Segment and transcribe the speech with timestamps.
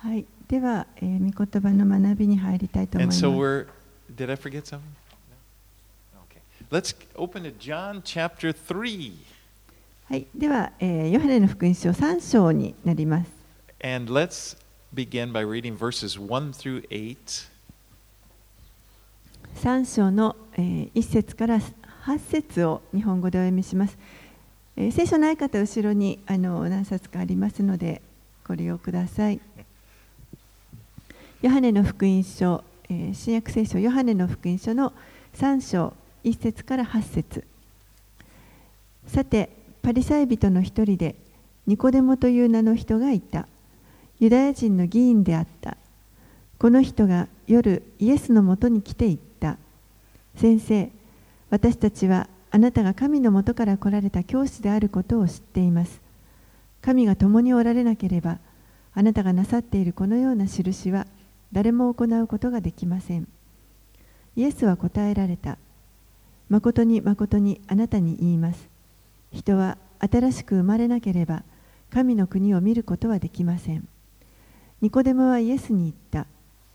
[0.00, 0.24] はい。
[0.48, 3.22] では、えー、御言葉の学びに入りたいと思います。
[3.26, 3.66] And so、we're,
[4.16, 4.32] did
[10.08, 13.30] はい、では、えー、ヨハネの福音書三章になります。
[19.56, 21.60] 三章の一、えー、節から
[22.00, 23.98] 八節を日本語でお読みします。
[24.76, 28.00] えー、聖書のない方後ろにあの何冊かありますので、
[28.46, 29.40] ご利用ください。
[31.42, 34.92] ヨハネの福音書、えー新約聖書ヨハネの福音書の
[35.34, 35.92] 3章
[36.24, 37.44] 1節から8節
[39.06, 39.50] さて、
[39.82, 41.14] パリサイ人の一人で、
[41.66, 43.46] ニコデモという名の人がいた。
[44.20, 45.76] ユダヤ人の議員であった。
[46.58, 49.58] この人が夜、イエスのもとに来て言った。
[50.36, 50.90] 先生、
[51.50, 56.03] 私たちはあなたが神のもとから来られた教師であることを知っています。
[56.84, 58.40] 神が共におられなければ、
[58.92, 61.06] あなたがなさっているこのような印は
[61.50, 63.26] 誰も行うことができません。
[64.36, 65.56] イエスは答えられた。
[66.50, 68.68] 誠に誠にあなたに言います。
[69.32, 71.42] 人は新しく生まれなければ
[71.90, 73.88] 神の国を見ることはできません。
[74.82, 76.26] ニコデモはイエスに言った。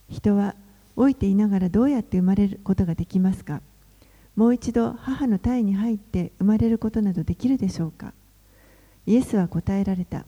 [0.10, 0.56] 人は
[0.96, 3.62] 老いていながらどうやって生まれることができますか
[4.36, 8.12] もう一度母の胎に入って生まれることなどできるでしょうか
[9.10, 10.24] イエスは答えられた。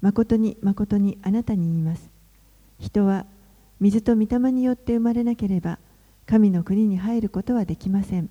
[0.00, 2.10] 誠に誠にあなたに言います。
[2.80, 3.24] 人は
[3.78, 5.78] 水と御霊によって生まれなければ
[6.26, 8.28] 神の国に入ることはできません。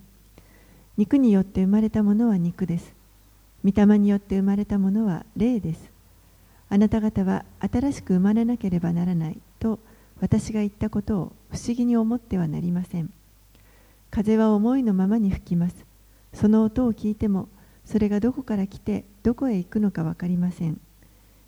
[0.98, 2.94] 肉によって生まれたものは肉です。
[3.64, 5.90] 御霊によって生まれたものは霊です。
[6.68, 9.80] あなた方は新しく生まれなければならないと
[10.20, 13.10] 私が言ったことを不思議に思ってはなりません。
[14.12, 15.86] 風は思いのままに吹きます。
[16.34, 17.48] その音を聞いても、
[17.86, 20.80] それがどこから来てどこへ行くのか分かりません。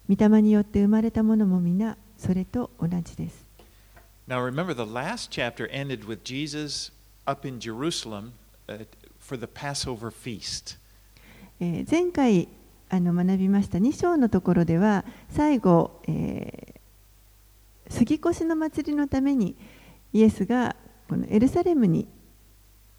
[0.10, 3.46] 御霊によって生まれたものも皆それと同じです。
[4.28, 6.92] Now remember, the last chapter ended with Jesus
[7.26, 8.34] up in Jerusalem
[8.68, 8.86] uh,
[9.20, 10.78] for the Passover feast.
[11.60, 12.48] えー前回
[12.90, 16.76] あの学びました2章のところでは最後、えー
[17.88, 19.56] 杉越の祭りのために
[20.12, 20.76] イエスが
[21.08, 22.08] このエルサレムに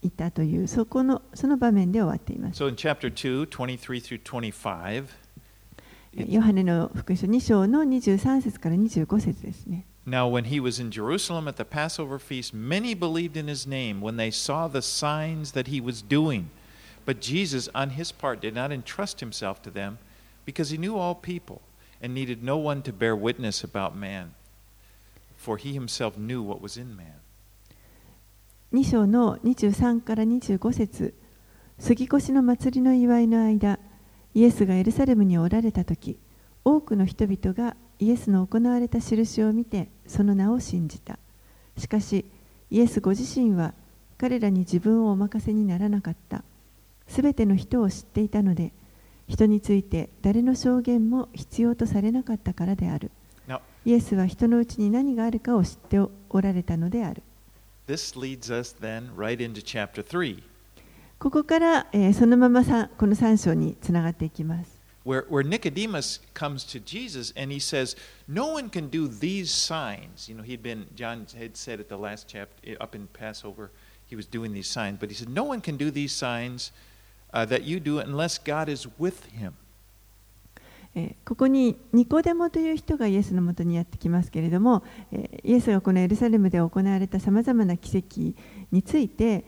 [0.06, 2.64] いたというそこのその場面で終わっています。
[2.64, 5.06] So in chapter 2, 23 through 25,
[6.14, 9.86] ヨハネの福音書2章の23節から25節ですね。
[10.06, 14.02] Now, when he was in Jerusalem at the Passover feast, many believed in his name
[14.02, 16.50] when they saw the signs that he was doing.
[17.06, 20.00] But Jesus, on his part, did not entrust himself to them
[20.44, 21.62] because he knew all people
[22.02, 24.34] and needed no one to bear witness about man,
[25.38, 27.22] for he himself knew what was in man.
[28.72, 31.15] 2章の23から25節。
[31.78, 33.78] 杉越の祭りの祝いの間
[34.34, 36.19] イエスがエルサレムにおられた時
[36.65, 41.21] 多くの人々がイエスの行われた印を見てその名を信じた。
[41.78, 42.25] しかし
[42.71, 43.72] イエスご自身は
[44.19, 46.43] 彼らに自分をお任せにならなかった。
[47.06, 48.72] すべての人を知っていたので
[49.28, 53.12] 人について誰の証言も必要とされなかったからである。
[53.84, 56.10] イエスは人のうちに何があるかを知ってお
[56.41, 57.22] られたのである
[57.88, 60.44] this leads us then right into chapter 3,
[61.19, 64.81] ここから、えーそのままさこの3章につながっていきます。
[65.03, 67.96] where, where Nicodemus comes to Jesus and he says,
[68.28, 70.30] No one can do these signs.
[70.30, 73.72] You know, he'd been, John had said at the last chapter, up in Passover,
[74.06, 76.72] he was doing these signs, but he said, No one can do these signs
[77.34, 79.56] uh, that you do unless God is with him.
[80.97, 88.34] えーここにニコデモという人がイエスのもとにやってきますけれども、えーイエスがこのエルサレムで行われたさまざまな奇跡
[88.73, 89.45] について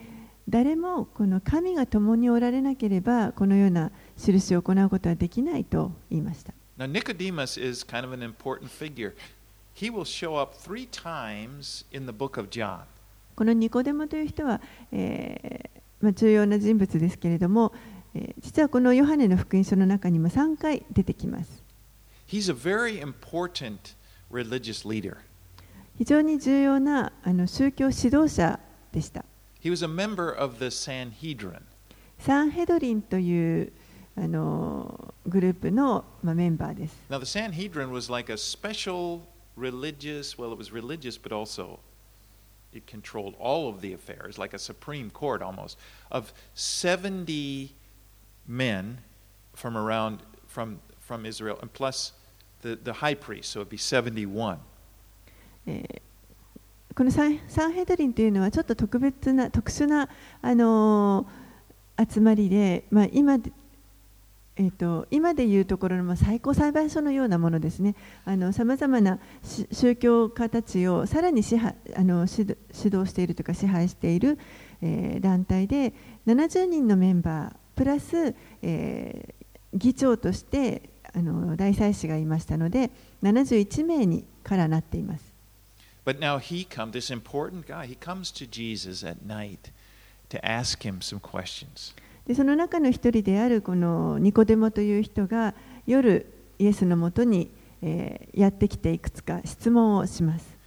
[0.48, 6.54] 誰もこの神が共におられなければこのような印を行うことはできないと言いました。
[6.78, 9.14] Now, Nicodemus is kind of an important figure.
[9.74, 12.82] He will show up three times in the book of John.
[13.34, 14.60] このニコデモという人は、
[14.92, 17.72] えーまあ、重要な人物ですけれども、
[18.18, 21.62] えー実はこのヨハネの福音書の中にも3回出てきます。
[22.26, 23.94] He's a very important
[24.30, 25.18] religious leader.
[25.96, 28.58] 非常に重要なあの宗教指導者
[28.92, 29.24] でした。
[29.62, 31.60] He was a member of the Sanhedrin.
[32.18, 33.72] サンヘドリンという
[34.16, 36.96] あのグループの、まあ、メンバーです。
[37.08, 39.20] Now, the Sanhedrin was like a special
[39.56, 41.78] religious, well, it was religious, but also
[42.72, 45.78] it controlled all of the affairs, like a supreme court almost,
[46.10, 47.74] of 70
[48.48, 48.98] men
[49.54, 50.18] from around,
[50.48, 52.14] from, from Israel, and plus
[52.62, 54.58] the, the high priest, so it'd be 71.
[56.94, 60.08] このサンサンヘドリンというのはちょっと特別な特殊な、
[60.42, 61.48] あのー
[61.98, 63.50] 集まりで、まあ、今で、
[64.56, 67.96] えー、と今でいうところの最高裁判所のようなものですね、
[68.52, 69.18] さまざまな
[69.72, 74.38] 宗教家たちをさらに支配あの指導指導しているとか、支配している、
[74.80, 75.92] えー団体で、
[76.26, 82.90] 70人のメンバー、プラス、えー、議長としてあの大祭司がいましたので、
[83.22, 85.24] 71名にからなっています。
[92.26, 95.54] でその中の一人であるこのニコデモという人が
[95.86, 96.26] 夜
[96.58, 97.48] イエスのもとに、
[97.80, 100.58] え、やってきていくつか質問をします。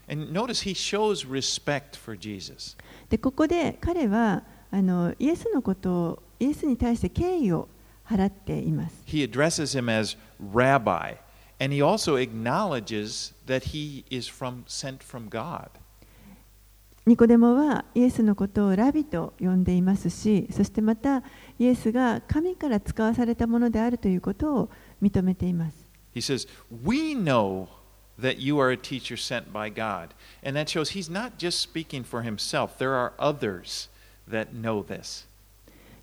[3.10, 7.70] でここで彼はあのイエスのことイエスに対して敬意を
[8.04, 9.04] 払っています。
[9.06, 11.16] He addresses him as rabbi,
[11.60, 15.70] and he also acknowledges that he is from, sent from God.
[17.06, 21.24] ニコデモはイエスのことをラビと呼んでいますし、そしてまた
[21.60, 24.70] イエスが神から使わされたものであるということを
[25.02, 25.78] 認めています。
[26.16, 26.48] He says,
[26.84, 27.68] We know
[28.20, 30.10] that you are a teacher sent by God.
[30.44, 33.90] And that shows he's not just speaking for himself, there are others
[34.28, 35.28] that know this.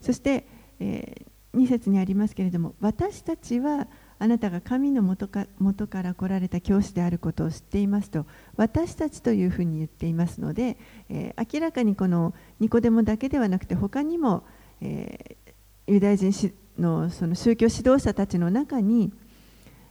[0.01, 0.47] そして、
[0.81, 10.77] え2節にありますけれども、私たちはあなたが神の元か元から来られた教師であることを知っていますと、私たちというふうに言っていますので、
[11.09, 14.45] えー明らかにこのニコデモだけではなくて、他にも、
[14.81, 15.53] えー
[15.91, 19.11] ユダヤ人のその宗教指導者たちの中に、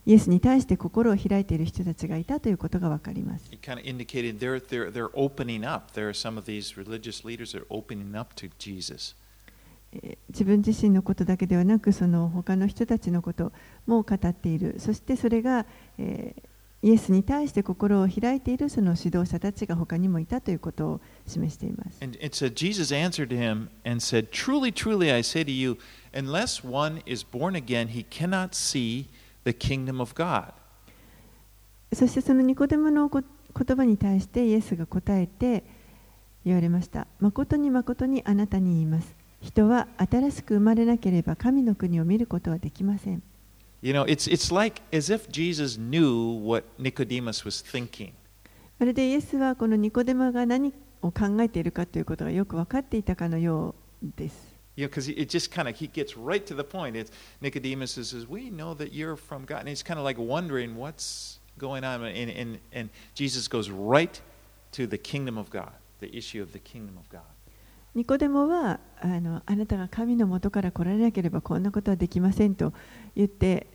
[0.06, 3.50] イエスに対して心を開いている人たちがいたということが分かります。
[3.62, 3.82] Kind of
[4.38, 5.10] they're, they're, they're
[10.30, 13.54] 自分自身のことだけではなくその他の人たちのこと
[13.86, 15.66] も語っているそしてそれが、
[15.98, 22.04] えーイエスに対して心を開いているその指導者たちが他にもいたということを示しています。
[22.04, 25.78] And it said, Jesus answered him and said, Truly, truly, I say to you,
[26.14, 29.08] unless one is born again, he cannot see
[29.44, 30.54] the kingdom of God.
[31.94, 35.64] そしてそのニコデモのこ言葉に対してイエスが答えて
[36.46, 37.08] 言われました。
[37.20, 39.16] 誠に誠にあなたに言います。
[39.42, 43.22] 人は新しく生まれなければ神の国を見ることはできません。
[43.82, 48.14] You know, it's, it's like as if Jesus knew what Nicodemus was thinking.
[48.80, 54.58] まるでイエスはこのニコデモが何を考えているかということがよく分かっていたかのようです。
[54.76, 56.96] You know, because it just kind of he gets right to the point.
[56.96, 57.12] It's
[57.42, 61.40] Nicodemus says, "We know that you're from God," and he's kind of like wondering what's
[61.58, 64.22] going on, and, and and Jesus goes right
[64.74, 67.37] to the kingdom of God, the issue of the kingdom of God.
[67.96, 72.74] ニコデモはあのあなたが神の元から来られなければこんなことはできませんと
[73.16, 73.68] 言って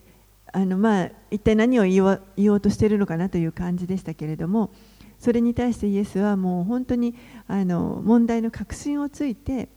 [0.52, 4.72] あの、まあ、一体何を言おう言おうとしているのかなという感じでしたけれども
[5.18, 7.14] それに対してイエスはもう本当に
[7.46, 9.68] あの問題の核心をついて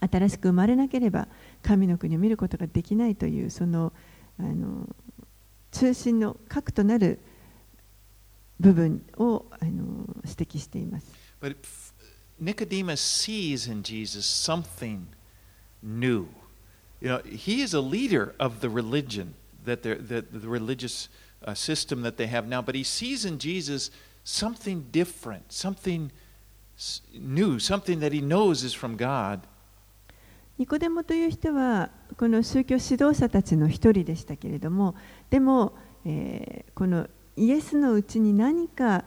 [0.00, 1.28] 新しく生まれなければ
[1.62, 3.92] 神の国を見ることができないというその
[4.38, 4.88] あの
[5.70, 7.18] 中心の核となる
[8.60, 11.12] 部分をあの指摘しています。
[12.41, 15.07] But f- Nicodemus sees in Jesus something
[15.81, 16.27] new.
[17.01, 19.33] You know, he is a leader of the religion
[19.65, 21.09] that they're, the, the religious
[21.45, 23.91] uh, system that they have now, but he sees in Jesus
[24.23, 26.11] something different, something
[26.77, 29.41] s- new, something that he knows is from God.
[30.57, 34.95] ニコデモという人はこの宗教指導者たちの一人でしたけれども
[35.29, 39.03] でも、えーこのイエスのうちに何か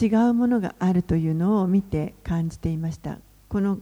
[0.00, 3.18] 違うものがあるというのを見て感じていました
[3.48, 3.78] この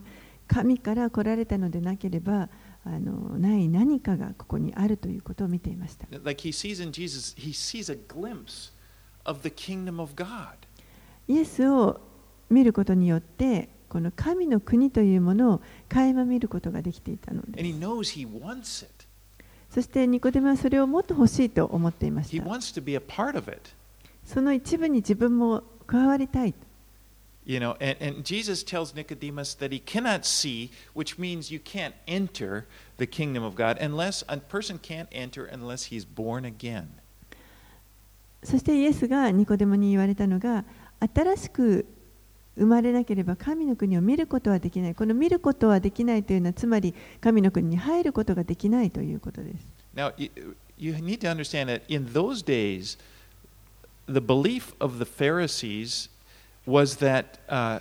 [0.49, 2.49] 神から来られたのでなければ
[2.85, 8.73] あのない何かがここにあるということを見ていました Like he sees in Jesus, he sees a glimpse
[9.25, 10.55] of the kingdom of God.
[11.29, 12.01] イエスを
[12.49, 19.07] 見ることによってこの神の国というものを垣間見ることができていたの And で he す knows he wants it.
[19.69, 23.61] そしてニコデモはそれをもっと欲しいと思っていまし He た wants to be a part of it.
[24.25, 26.55] その一部に自分も加わりたい。
[27.45, 32.67] You know, and, and Jesus tells Nicodemus that he cannot see, which means you can't enter
[32.99, 36.87] the kingdom of God unless a person can't enter unless he's born again.
[38.45, 40.65] そしてイエスがニコデモに言われたのが、
[41.13, 41.87] 新しく
[42.57, 44.95] 生まれなければ神の国を見ることはできない。
[44.95, 49.67] この見ることはできないというのは、つまり神の国に入ることができないということです。
[49.97, 50.31] Now, you,
[50.79, 52.97] you need to understand that in those days,
[54.10, 56.10] the belief of the Pharisees
[56.66, 57.80] was that uh,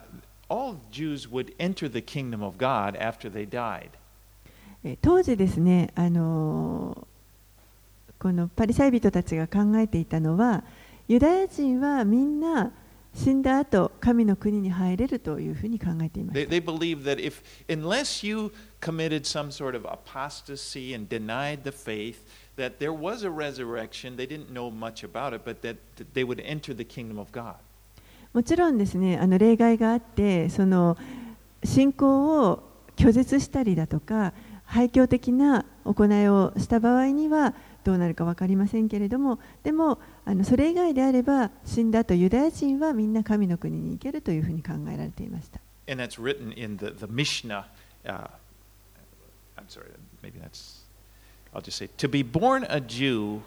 [0.49, 3.91] all Jews would enter the kingdom of God after they died.
[4.85, 7.15] えー当時ですね、あのー
[8.25, 10.65] このパリサイ人たちが考えていたのは、
[11.09, 12.73] ユダヤ人はみんな
[13.15, 18.51] 死んだ後神の国に入れるというふうに考えていま They, す they believe that if, unless you
[18.81, 22.17] committed some sort of apostasy and denied the faith,
[22.60, 24.16] that there was a resurrection.
[24.16, 25.78] They didn't know much about it, but that
[26.14, 27.56] they would enter the kingdom of God.
[28.32, 30.98] もちろんですねあの例外があってその
[31.64, 32.64] 信仰を
[32.96, 34.34] 拒絶したりだとか
[34.66, 45.60] 廃墟的な行いをした場合にはどうなるか分かりませんけれどもでもあのそれ以外であれば死んだとユダヤ人はみんな神の国に行けるというふうに考えられていました。
[45.92, 47.66] And that's written in the, the Mishnah.
[48.06, 48.28] Uh,
[49.58, 49.88] I'm sorry,
[50.22, 50.79] maybe that's,
[51.55, 53.43] I'll just say, to be born a Jew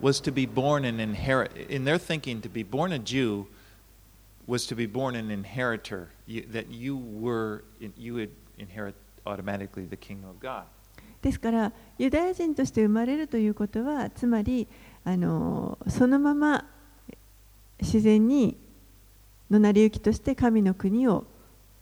[0.00, 1.56] was to be born an inherit.
[1.70, 3.46] In their thinking, to be born a Jew
[4.46, 7.64] was to be born an inheritor, you, that you were,
[7.96, 8.94] you would inherit
[9.26, 10.64] automatically the kingdom of God.
[11.22, 14.68] ですからユダヤ人として生まれるということはつまり
[15.04, 16.64] あのそのまま
[17.80, 18.56] 自然に
[19.50, 21.24] の成り行きとして神の国を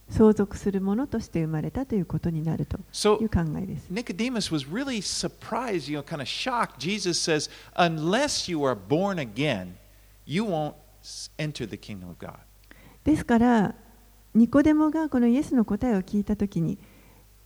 [0.09, 3.87] 相続するものとして生まれたということになるとい So う考えです。
[3.91, 6.79] Nicodemus was really surprised, you know, kind of shocked.
[6.79, 9.73] Jesus says, unless you are born again,
[10.25, 10.73] you won't
[11.37, 12.37] enter the kingdom of God.
[13.03, 13.75] ですから
[14.35, 16.77] ニコデモがこのイエスの答えを聞いたときに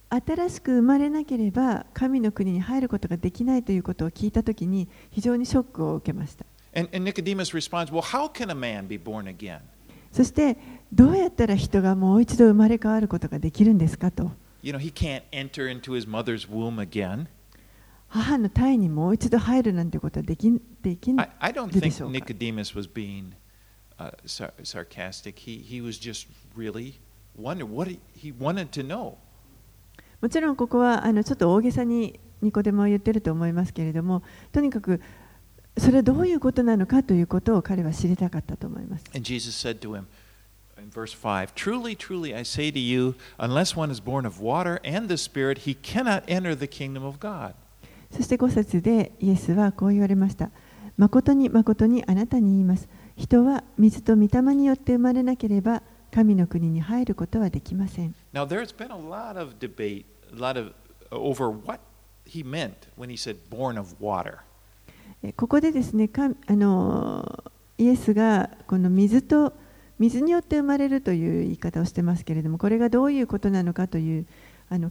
[0.09, 6.45] 新しく生まれなければ神の国に入ることができないということを聞いたときに非常にショックを受けました。
[6.75, 9.59] And, and Nicodemus responds, Well, how can a man be born again?
[10.13, 10.57] そして
[10.93, 14.31] どうやったら人がもう一度生まれ変わることができるんですかと。
[18.07, 20.51] 母の胎にもう一度入るなんてことはでき,
[20.83, 22.05] できんでしか？
[30.21, 35.01] もちろんここはあのちょっと大げさにニコデモを言ってると思いますけれども、とにかく
[35.77, 39.05] それはどういうことなのかということを彼は知りたかったと思います。
[39.15, 40.05] And Jesus said to him
[40.77, 44.79] in verse 5 Truly, truly, I say to you, unless one is born of water
[44.85, 47.53] and the Spirit, he cannot enter the kingdom of God.
[48.11, 50.51] そして5節でイエスはこう言われました。
[50.97, 52.87] 誠に誠にあなたに言います。
[53.17, 58.13] 人は水と御霊によって生まれなければ神の国に入ることはできません。
[58.31, 60.73] Now, there's been a lot of debate, a lot of
[61.11, 61.79] over what
[62.25, 64.39] he meant when he said born of water.
[65.37, 67.43] ここでですねあの
[67.77, 69.53] イエスがこの水と
[69.99, 74.25] 水によって生まれるという言い方をしてますけれどもこれがどういうことなのかという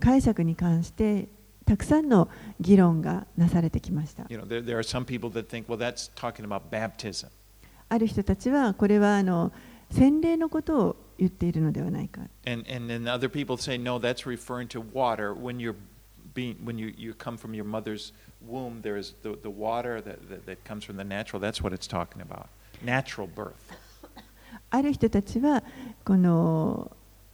[0.01, 1.29] 解釈に関して
[1.67, 2.29] たくさんの
[2.61, 4.25] 議論がなされてきました。
[7.89, 9.53] ある人たちはこれはあの
[9.91, 12.23] 洗礼のことを言っているのではないか。
[24.71, 25.63] ある人たちは
[26.05, 26.91] この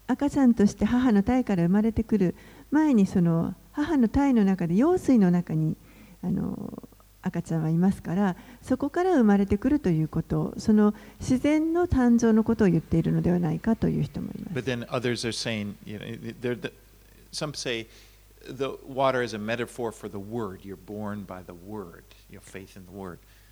[0.07, 2.35] 赤ちゃんとして母の胎から生まれてくる
[2.71, 5.77] 前にその母の胎の中で羊水の中に
[6.23, 6.83] あの
[7.23, 14.55] 赤ちゃんはいますからそこから生まれてくるということその自然の誕生のことを言っているのではないかという人もいます。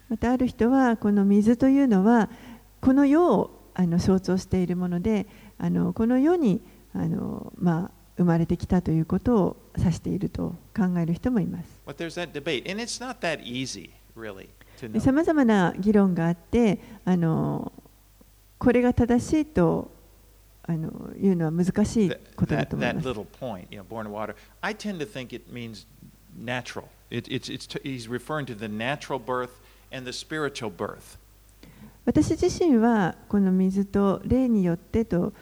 [0.08, 2.30] またある人はこの水というのは
[2.80, 5.26] この世をあの想像しているもので
[5.58, 6.62] あのこの世に
[6.94, 11.80] あの、まあ、生まれてきたということを指していると考える人もいます。
[15.00, 17.72] さまざまな議論があってあの
[18.58, 19.90] これが正しいと
[20.68, 23.08] あのいうのは難しい That, ことだ that, と思い that ます。
[23.08, 24.34] little point, you know, born of water.
[24.60, 25.86] I tend to think it means
[26.36, 26.88] natural.
[27.10, 29.60] It, it's, it's, t- he's referring to the natural birth
[29.92, 31.18] and the spiritual birth.
[32.04, 35.32] 私自身はこの水と霊によってと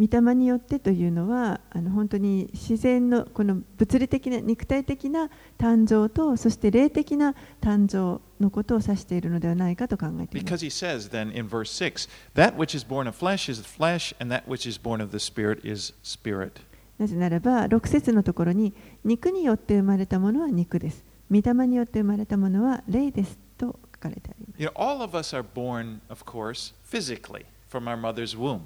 [0.00, 10.54] 御霊によってというのはあの本当に自然のこの物理的な肉体的な誕生とそして霊的な誕生のことを指しているのではないかと考えています。
[10.54, 14.34] Because he says then in verse 6 that which is born of flesh is flesh, and
[14.34, 16.62] that which is born of the spirit is spirit.
[16.98, 18.72] なぜならば6節のところに
[19.04, 21.04] 肉によって生まれたものは肉です。
[21.30, 24.62] 御霊によって生まれたものは霊ですと書かれてあります。
[24.62, 28.60] You know, all of us are born, of course, physically from our mother's womb.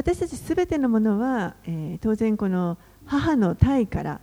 [0.00, 4.20] 私たちすべてのものは、えー当然この母の胎から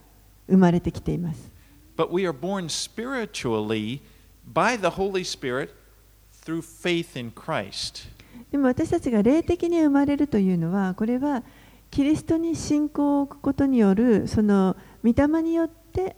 [0.48, 1.52] 生まれてきています。
[1.96, 4.02] But we are born spiritually
[4.52, 5.70] by the Holy Spirit
[6.44, 8.10] through faith in Christ.
[8.52, 11.44] でも私たちが霊的に生まれるというのはこれは
[11.92, 16.16] キリストに信仰を置くことによるその御霊によって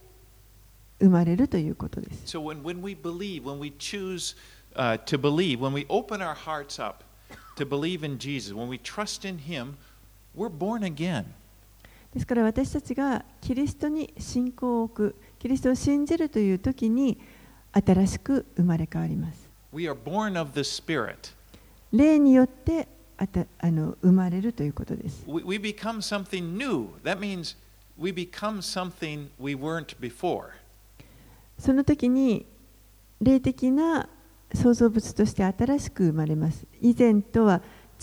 [1.01, 2.37] 生まれるということです。
[2.37, 4.37] So when, when we believe, when we choose
[4.77, 7.03] uh, to believe, when we open our hearts up
[7.59, 9.77] to believe in Jesus, when we trust in Him,
[10.35, 11.25] we're born again.
[12.13, 17.19] ですから私たちがキリストに信仰を置く、キリストを信じるという時に
[17.71, 19.47] 新しく生まれ変わります。
[19.71, 21.33] We are born of the Spirit.
[21.91, 22.87] 霊によって
[23.17, 25.23] あたあの生まれるということです。
[25.27, 26.89] We, we become something new.
[27.03, 27.55] That means
[27.97, 30.51] we become something we weren't before.
[31.59, 32.45] その時に
[33.21, 34.09] 霊的な
[34.53, 36.65] 創造物として新しく生まれます。
[36.81, 37.61] 以前とは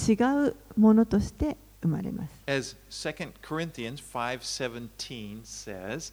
[0.08, 0.12] 違
[0.48, 2.32] うものとして生まれます。
[2.46, 6.12] As 2 Corinthians 5:17 says,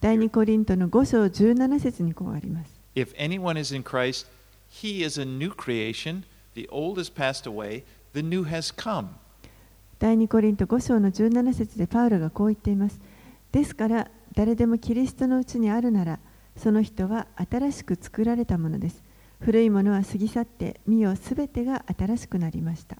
[0.00, 2.84] 第2コリントの5章17節にこうあります。
[2.94, 4.26] if anyone is in Christ,
[4.68, 6.24] he is a new creation.
[6.54, 9.08] The old has passed away, the new has come.
[9.98, 13.00] 第2コリント5章の17節でパウロがこう言っています。
[13.50, 16.18] ですから誰でもキリストのうちにあるなら
[16.56, 19.02] その人は新しく作られたものです。
[19.40, 22.96] 古いものは過ぎ去って見よすべてが新しくなりました。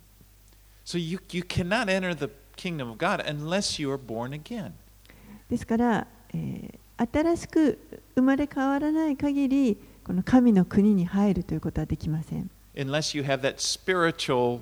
[0.85, 4.73] So you, you cannot enter the kingdom of God unless you are born again.
[5.49, 7.79] ですから、えー新しく
[8.15, 12.51] 生まれ変わらない限りこの神の国に入るということはできません。
[12.77, 14.61] Unless you have that spiritual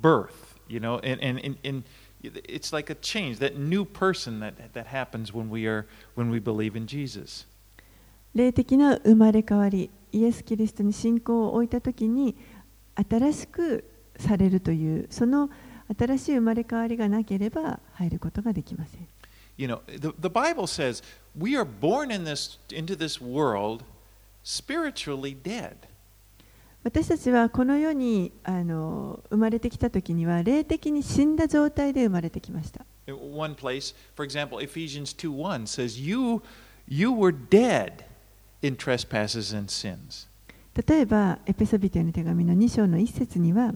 [0.00, 1.84] birth, you know, and, and, and, and
[2.22, 6.38] it's like a change, that new person that, that happens when we are when we
[6.38, 7.46] believe in Jesus.
[8.38, 12.36] 霊的な生まれ変わり、イエス・キリストに信仰を置いたときに
[13.08, 13.84] 新しく
[14.16, 15.50] されるという、その
[15.98, 19.08] 新しい生まれ変わりがなければ入ることができません。
[19.56, 21.02] You know, the, the Bible says
[21.36, 23.84] we are born in this into this world
[24.44, 25.74] spiritually dead.
[26.84, 32.86] 私たちはこの世にあの生まれてきたときには霊的に死んだ状態で生まれてきました。
[33.08, 36.40] One place, for example, Ephesians 2:1 says you
[36.86, 38.07] you were dead
[38.61, 40.27] in trespasses and sins.
[40.87, 43.73] 例えば、エペソビテへの手紙の2章の1節には、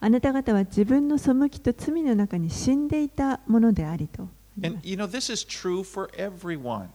[0.00, 4.26] あなた方は自分の背きと罪の中に死んでいたものでありとあ
[4.58, 4.88] り And ます。
[4.88, 6.88] you know, this is true for everyone.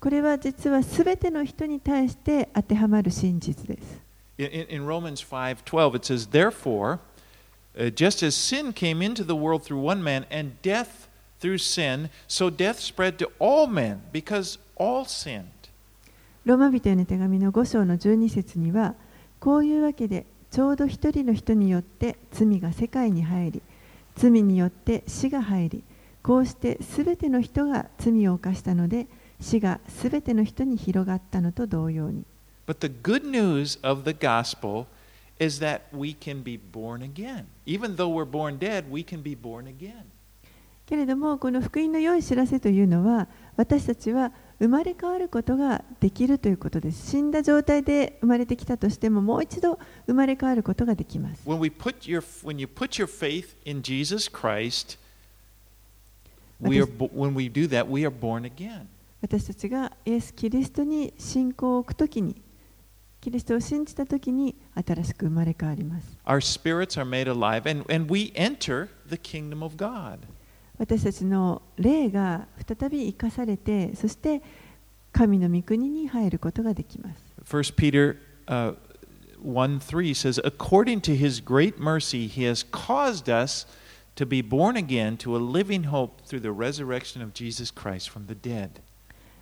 [0.00, 4.00] これは実はすべての人に対して当てはまる真実です。
[4.38, 6.98] In, in, in Romans 5:12 it says, "Therefore,
[7.76, 11.08] uh, just as sin came into the world through one man and death
[11.40, 15.59] through sin, so death spread to all men because all sinned."
[16.43, 18.95] ローマ人への手紙の5章の12節には、
[19.39, 23.61] こういうわけで、ちょうど一人の人によって罪が世界に入り、
[24.15, 25.83] 罪によって死が入り、
[26.23, 29.05] こうしてすべての人が罪を犯したので、
[29.39, 32.23] 死がすべての人に広がったのと同様に。
[32.65, 34.85] But the good news of the gospel
[35.39, 37.45] is that we can be born again.
[37.67, 40.05] Even though we're born dead, we can be born again.
[40.87, 47.09] けれども、この福音の良い知らせというのは、私たちは生まれ変わることができるということです。
[47.09, 51.41] 死んだ状態で生まれてきたとしても、もう一度生まれ変わることができます。
[59.21, 62.39] 私たちがイエス・キリストに信仰を置くときに、
[63.19, 66.19] キリストを信じたときに、新しく生まれ変わります。
[66.25, 70.19] Our spirits are made alive, and, and we enter the kingdom of God.
[70.81, 74.41] 私たちの霊が再び生かされて、そして
[75.11, 77.21] 神の御国に入ることができます。
[77.45, 78.17] First Peter
[78.47, 78.75] uh,
[79.43, 83.67] 1 3 says, According to his great mercy, he has caused us
[84.15, 88.25] to be born again to a living hope through the resurrection of Jesus Christ from
[88.25, 88.81] the dead.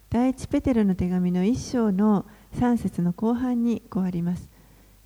[0.09, 2.25] 第一ペテロの手紙の一章の
[2.57, 4.49] 3節の後半にこうあります。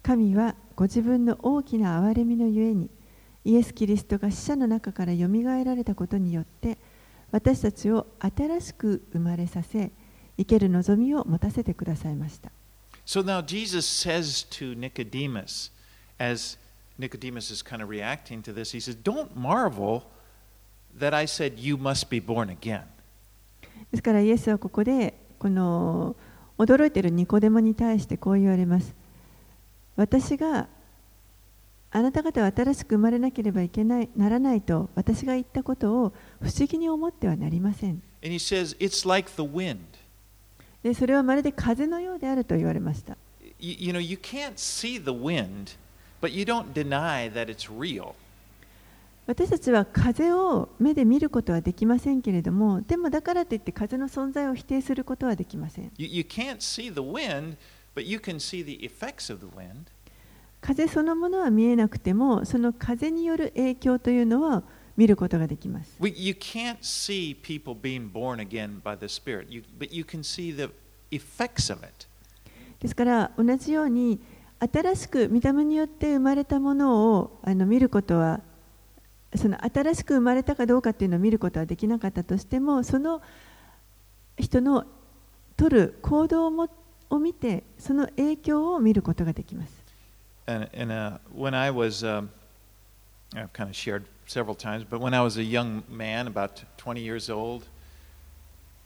[0.02, 2.89] 神はご自分の大きな憐れみのゆえに、
[3.45, 6.77] イエス・キリストが死者の中からよみがえられたことによって、
[7.32, 9.91] 私たちを新しく生まれさせ、
[10.38, 12.51] 生ける望みを持たせてくださいました。
[13.06, 15.71] So now Jesus says to Nicodemus,
[16.17, 16.58] as
[16.97, 20.03] Nicodemus is kind of reacting to this, he says, Don't marvel
[20.97, 22.84] that I said you must be born again.
[23.91, 26.15] ですからイエスはここでこの
[26.58, 28.93] 驚いているニコデモに対してこう言われます。
[29.95, 30.67] 私が
[31.95, 38.01] あなた方は新しく生まれなければいけないならないと私が言ったことを不思議に思ってはなりません。
[40.82, 43.15] でそれはまるで風のようであると言われました。
[49.27, 55.91] 私たちは風を目で見ることはできませんけれども、でもだからといって風の存在を否定することはできません。
[60.63, 64.63] 風そのものは見えなくても、その風による影響というのは
[64.95, 65.97] 見ることができます。
[65.99, 70.56] We, you can't see people being born again by the Spirit, you, but you can see
[70.56, 70.71] the
[71.12, 72.08] effects of it.
[72.80, 74.21] ですから同じように
[74.60, 78.39] 新しく御霊によって生まれたものをあの見ることは
[79.36, 83.21] その新しく生まれたかどうかっていうのを見ることはできなかったとしてもその
[84.38, 84.86] 人の
[85.58, 86.69] 取る行動をも
[87.10, 89.83] を見てその影響を見ることができます
[90.46, 92.31] And, and uh, when I was, um,
[93.37, 97.00] I've kind of shared several times, but when I was a young man, about 20
[97.00, 97.64] years old,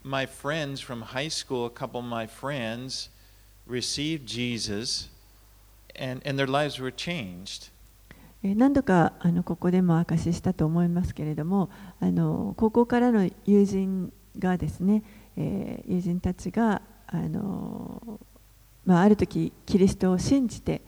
[0.03, 3.09] my friends from high school, a couple of my friends,
[3.67, 5.09] received Jesus,
[5.95, 7.71] and, and their lives were changed.
[8.45, 15.05] えー何度かあのここでも証ししたと思いますけれどもあの高校からの友人がですね、
[15.37, 18.19] えー友人たちがあの、
[18.85, 20.83] まあ、ある時キリストを信じてそ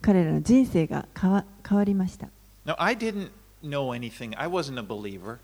[0.00, 2.28] 彼らの人生が変わ変わりました
[2.64, 3.30] Now, I didn't
[3.62, 5.38] know anything, I wasn't a believer.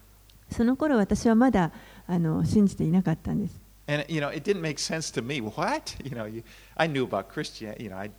[0.51, 1.73] その頃私はまだ
[2.07, 5.41] あの信じていなかったんです And you know, it didn't make sense to me.
[5.41, 5.97] What?
[6.05, 6.43] You know, you,
[6.77, 7.85] I knew about Christianity.
[7.85, 8.11] You know, I,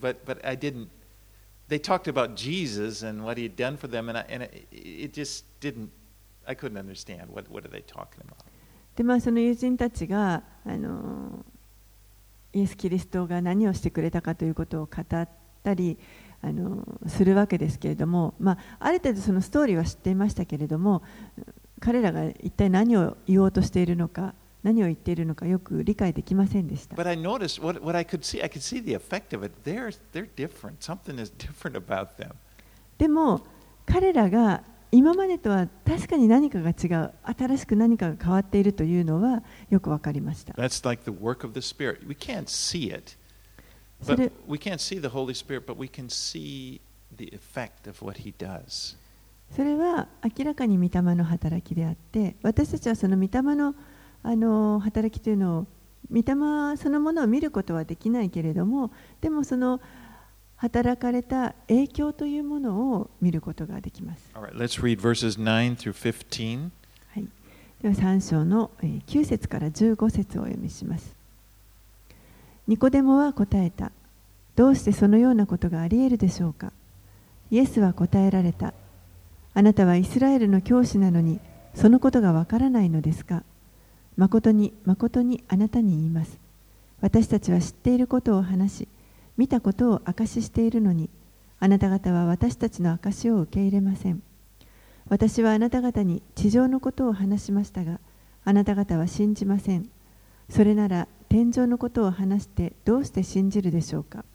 [0.00, 0.88] but but I didn't.
[1.68, 4.66] They talked about Jesus and what he had done for them, and I, and it,
[4.72, 5.90] it just didn't.
[6.48, 8.44] I couldn't understand what what are they talking about.
[8.96, 11.44] でまあその友人たちがあの
[12.52, 15.28] イエス・キリストが何をしてくれたかということを語っ
[15.62, 15.98] たり
[16.42, 21.02] あのするわけですけれども、まあ、ある程度そのストーリーは知っていましたけれども
[21.80, 26.94] 彼らが一体何を言おうとしているのか何を言っているのかよく理解できませんでした。
[26.94, 28.42] But I noticed what what I could see.
[28.42, 29.54] I could see the effect of it.
[29.64, 30.80] They're they're different.
[30.80, 32.32] Something is different about them.
[32.98, 33.40] でも
[33.86, 40.52] 彼らが今までとは確かに何かが違う新しく何かが変わっているというのはよく分かりました。
[40.54, 42.06] That's like the work of the Spirit.
[42.06, 43.16] We can't see it,
[44.02, 46.80] それ but we can't see the Holy Spirit, but we can see
[47.16, 48.96] the effect of what He does.
[49.54, 53.74] それは明らかに御霊の働きであって私たちはその御霊の
[54.22, 55.66] あの働きというのを
[56.10, 59.80] 御霊そのものを見ることはできないけれどもでもその
[60.60, 64.30] 働かれた影響というものを見ることができます。
[64.34, 66.70] Right, let's read verses 9 through 15.
[67.14, 67.26] はい、
[67.80, 71.14] では3章のえー9節から15節をお読みします。
[72.68, 73.90] ニコデモは答えた。
[74.54, 76.74] どうしてそのようなことがあり得るでしょうか
[77.50, 78.74] イエスは答えられた。
[79.54, 81.40] あなたはイスラエルの教師なのに、
[81.74, 83.44] そのことがわからないのですか
[84.18, 86.38] 誠に誠にあなたに言います。
[87.00, 88.88] 私たちは知っていることを話し、
[89.40, 91.08] 見たことを証ししているのに、
[91.60, 94.22] あなた方は私たちの証しを受け入れません。
[95.08, 98.00] 私はあなた方に地上のことを話しましたが、
[98.44, 99.88] あなた方は信じません。
[100.50, 104.26] それなら天上のことを話してどうして信じるでしょうか。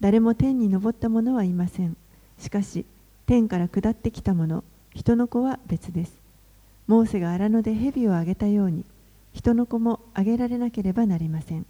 [0.00, 1.94] 誰も天に昇った者はいません。
[2.38, 2.86] しかし、
[3.26, 6.14] 天から下ってきた者、人の子は別です。
[6.86, 8.86] モーセが荒野で蛇をあげたように、
[9.34, 11.66] 人の子もあげられなければなりません。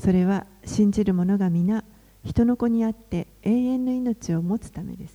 [0.00, 1.84] それは信じる者が皆、
[2.24, 5.14] 人の子にあって永遠の命を持つためです。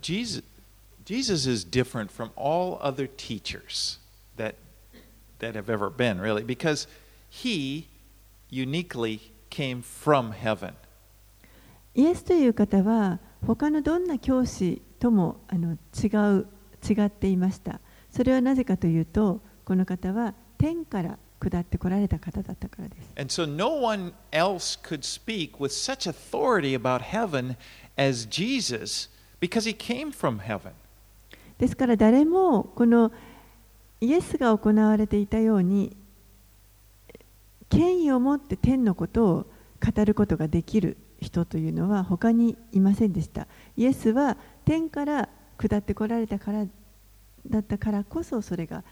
[0.00, 0.42] Jesus,
[1.04, 3.98] Jesus is different from all other teachers
[4.38, 4.54] that,
[5.40, 6.88] that have ever been, really, because
[7.28, 7.86] he
[8.50, 10.72] uniquely came from heaven.
[11.94, 16.06] イエスという方は他のどんな教師ともあの違
[16.38, 16.46] う
[16.88, 27.56] 違っていましたそれはなぜかというとこの方は天から下ってこられた方だったからです And so no one else could speak with such authority about heaven
[27.96, 29.08] as Jesus
[29.40, 30.72] because he came from heaven.
[31.58, 33.12] ですから誰もこの
[34.00, 35.96] イエスが行われていたように
[37.68, 39.46] 権威を持って天のことを
[39.84, 46.64] 語ることができる人というのは他にいませんでしたイエスは天から下ってこられたから
[47.46, 48.84] だったからこそそれが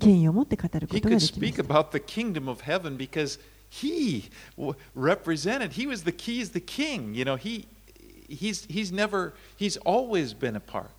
[0.00, 1.34] 権威を持って語ることができ
[1.68, 1.82] ま
[2.96, 3.38] because
[3.70, 4.30] he
[4.96, 7.14] represented, he was the key, is the king.
[7.14, 7.66] You know, he,
[8.28, 10.90] he's, he's never, he's always been a part.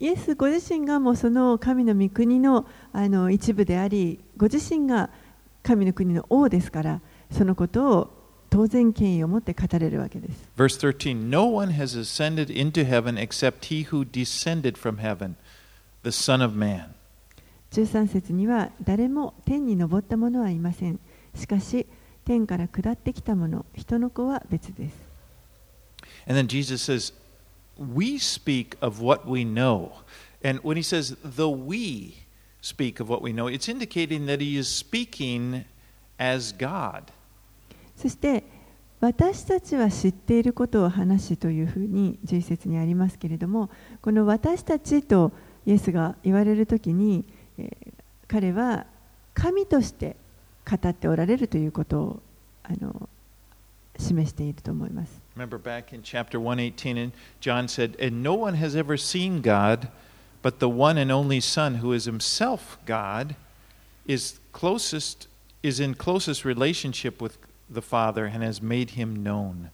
[0.00, 5.10] イエスご自身がもうその神の御国のあの一部であり、ご自身が
[5.62, 8.10] 神の国の王ですから、そのことを
[8.48, 10.48] 当然権威を持って語れるわけです。
[10.56, 15.36] Verse 13 No one has ascended into heaven except he who descended from heaven,
[16.02, 16.94] the Son of Man.
[17.70, 20.98] 13節には、誰も天に昇った者はいません。
[21.34, 21.86] しかし、
[22.24, 24.96] 天から下ってきた者、人の子は別です。
[26.26, 27.14] And then Jesus says,
[27.78, 29.92] We speak of what we know.
[30.42, 32.14] And when he says, the we
[32.60, 35.64] speak of what we know, it's indicating that he is speaking
[36.18, 37.04] as God.
[37.96, 38.44] そして、
[39.00, 43.70] 私たちは知っていることを話しというふうに11節にありますけれども、
[44.02, 45.32] この私たちと
[45.66, 47.24] イエスが言われるときに、
[47.60, 48.86] えー彼は
[49.34, 50.14] 神として
[50.64, 52.22] 語っておられるということを
[52.62, 53.08] あの
[53.98, 55.20] 示していると思います。
[55.36, 59.88] Remember back in chapter 118, and John said, And no one has ever seen God,
[60.42, 63.34] but the one and only Son, who is himself God,
[64.06, 65.26] is closest
[65.64, 67.36] is in closest relationship with
[67.68, 69.70] the Father and has made him known.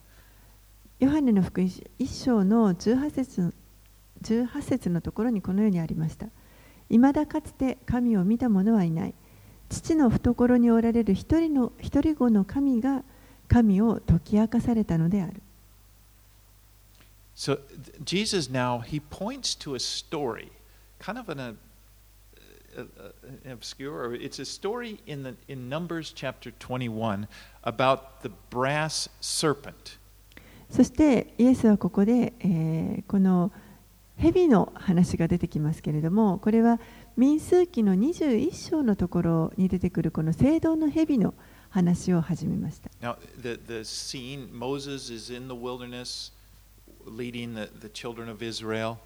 [0.98, 3.54] ヨハネの福音書1章の18節
[4.22, 6.28] ,18 節のところにこのようにありました。
[6.88, 9.14] いまだかつて神を見た者はいない。
[9.68, 13.02] 父の懐におられる一人の一人子の神が
[13.48, 15.42] 神を解き明かされたのである。
[17.34, 17.58] So
[18.02, 20.50] Jesus now he points to a story,
[20.98, 21.54] kind of an uh,
[22.78, 24.14] uh, uh, obscure.
[24.14, 27.28] It's a story in the in Numbers chapter 21
[27.62, 29.98] about the brass serpent.
[30.70, 33.52] そしてイエスはここで、えーこの
[34.18, 36.80] 蛇の話が出てきますけれどもこれは
[37.16, 41.34] 民数記の21章のところに出てくるこの聖堂の蛇の
[41.68, 42.90] 話を始めました。
[43.02, 46.32] Now the the scene Moses is in the wilderness
[47.06, 48.96] leading the, the children of Israel.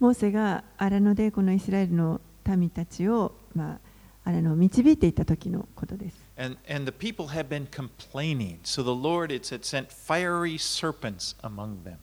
[0.00, 3.78] モーセが荒野でこのイスラエルの民たちを、まあ、
[4.24, 6.16] 荒野を導いていた時のことです。
[6.38, 8.58] And, and the people have been complaining.
[8.62, 11.98] So the Lord, it said, sent fiery serpents among them.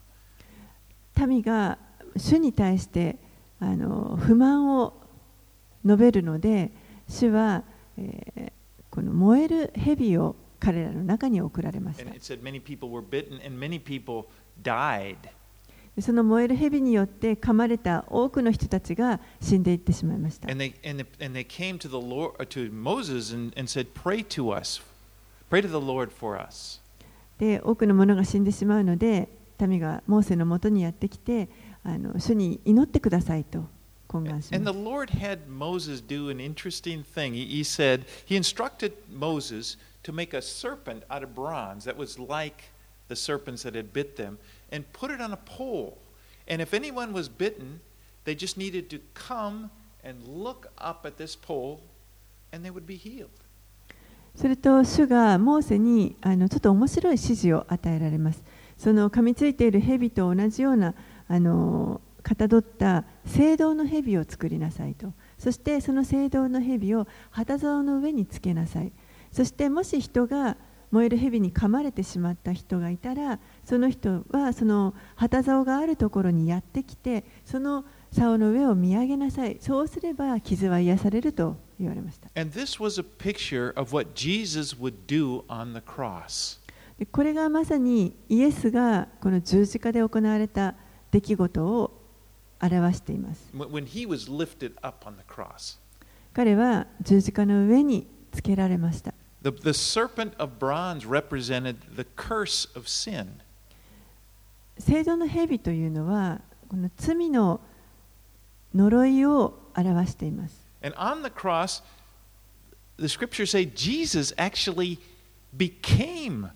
[1.25, 1.77] 民が
[2.15, 3.17] 主に対して
[3.59, 4.93] あの不満を
[5.85, 6.71] 述べるので
[7.07, 7.63] 主は、
[7.97, 8.51] えー、
[8.89, 12.03] この燃える蛇を彼らの中に送られました。
[16.01, 20.49] その燃える蛇によって噛まれた多くの人たちが死んでいってしまいました。
[27.37, 31.47] で、多くの者が死んでしまうので、民がモーセのもとにやってきて、
[31.85, 33.63] あの主に祈ってくださいと
[34.09, 37.33] 懇願し And ま the す Lord had Moses do an interesting thing.
[37.33, 42.19] He, he said, He instructed Moses to make a serpent out of bronze that was
[42.19, 42.71] like
[43.07, 44.37] the serpents that had bit them
[44.71, 45.97] and put it on a pole.
[46.47, 47.81] And if anyone was bitten,
[48.25, 49.69] they just needed to come
[50.03, 51.81] and look up at this pole
[52.51, 53.29] and they would be healed.
[54.35, 58.43] それと主がモーセにあのちょっと面白い指示を与えられます。
[58.77, 60.93] その噛みついている蛇と同じような
[61.27, 65.13] あのかたどった聖堂の蛇を作りなさいと。
[65.37, 68.91] そしてその聖堂の蛇を旗竿の上につけなさい。
[69.31, 70.57] そしてもし人が
[70.91, 79.57] 燃える蛇に噛まれてしまった人がいたら、その人はその旗竿があるところにやってきて、その竿の上を見上げなさい。
[79.59, 82.29] そうすれば傷は癒されると言われました。
[82.39, 86.59] And this was a picture of what Jesus would do on the cross.
[86.97, 90.75] でこれがまさにイエスがこの十字架で行われた
[91.15, 91.91] 出来事を
[92.61, 93.53] 表しています。
[96.33, 99.13] 彼は十字架の上につけられました。
[99.41, 103.27] The, the serpent of bronze represented the curse of sin.
[104.77, 107.61] 聖堂の蛇というのはこの罪の
[108.73, 110.65] 呪いを表しています。
[110.81, 111.81] And on the cross,
[112.97, 114.99] the scriptures say Jesus actually
[115.55, 116.49] became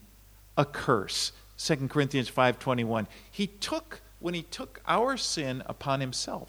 [0.58, 1.34] a curse.
[1.58, 3.08] 2 Corinthians 5:21.
[3.32, 6.48] He took when he took our sin upon himself.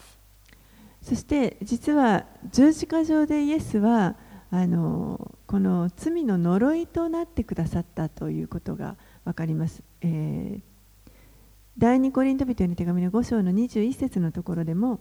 [1.01, 4.15] そして実は十字架上でイエスは
[4.51, 9.81] あのこの罪の呪いとなってくださったということが分かります。
[10.01, 10.71] えー
[11.77, 14.99] 第二コリント人への手紙の5章の21節のところでも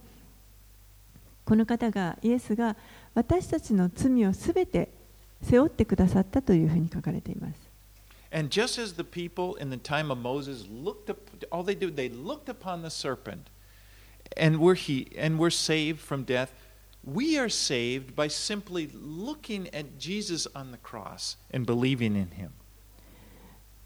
[1.45, 2.77] この方がイエスが
[3.15, 4.91] 私たちの罪をすべて
[5.43, 7.70] 背負ってくださったというふうに書かれています。
[8.32, 11.18] And just as the people in the time of Moses looked up,
[11.52, 13.50] all they did, they looked upon the serpent
[14.36, 16.52] and were he and were saved from death.
[17.04, 22.52] We are saved by simply looking at Jesus on the cross and believing in him.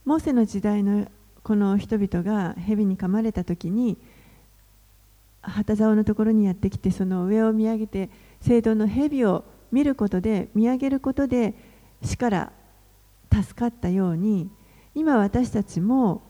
[0.05, 1.07] モーセの時代の
[1.43, 3.97] この人々が蛇に噛まれた時に
[5.41, 8.09] 旗竿のところにやってきてその上を見上げて
[8.41, 11.53] 聖堂の蛇を見ることで見上げることで
[12.03, 12.51] 死から
[13.42, 14.50] 助かったように
[14.94, 16.22] 今私たちも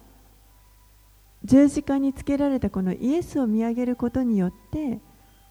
[1.43, 4.99] 十字架につけられたこのイエスを見上げることによって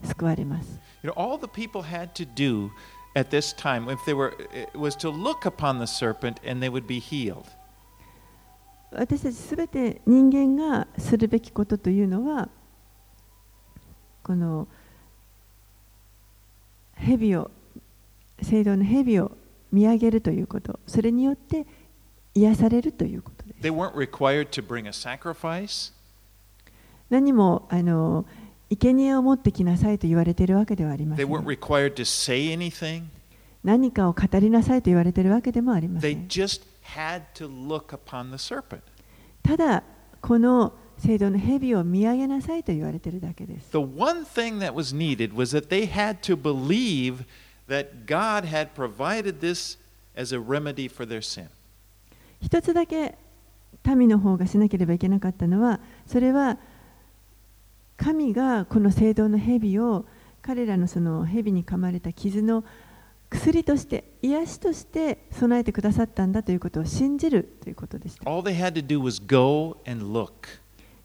[0.02, 0.80] 救われます。
[8.90, 12.48] 私たちすべて人間がするべきことというのは
[14.22, 14.66] この
[16.94, 17.50] 蛇を
[18.42, 19.36] 聖堂の蛇を
[19.74, 21.66] 見上げるということそれによって
[22.34, 25.92] 癒されるということです They weren't required to bring a sacrifice.
[27.10, 28.24] 何もあの
[28.70, 33.04] 生贄を持ってきなさいと言われているわけではありませ They ん weren't required to say anything.
[33.62, 36.28] 何かを語りなさいと言われているわけでもありませ They ん。
[36.28, 36.62] just
[36.96, 38.80] had to look upon the serpent.
[39.42, 39.82] ただ、
[40.20, 43.70] この聖堂の蛇を見上げなさいと言われているだけです。
[43.72, 47.24] The one thing that was needed was that they had to believe that
[47.68, 49.78] God had provided this
[50.16, 51.48] as a remedy for their sin.
[52.40, 53.16] 一つだけ
[53.84, 56.58] 民の方がしなければいけなかったのは、それは
[57.96, 60.04] 神がこの聖堂の蛇を
[60.42, 62.64] 彼らのその蛇に噛まれた傷の
[63.30, 68.30] 薬として、癒しとして備えてくださったんだということを信じるということでした。
[68.30, 70.30] All they had to do was go and look.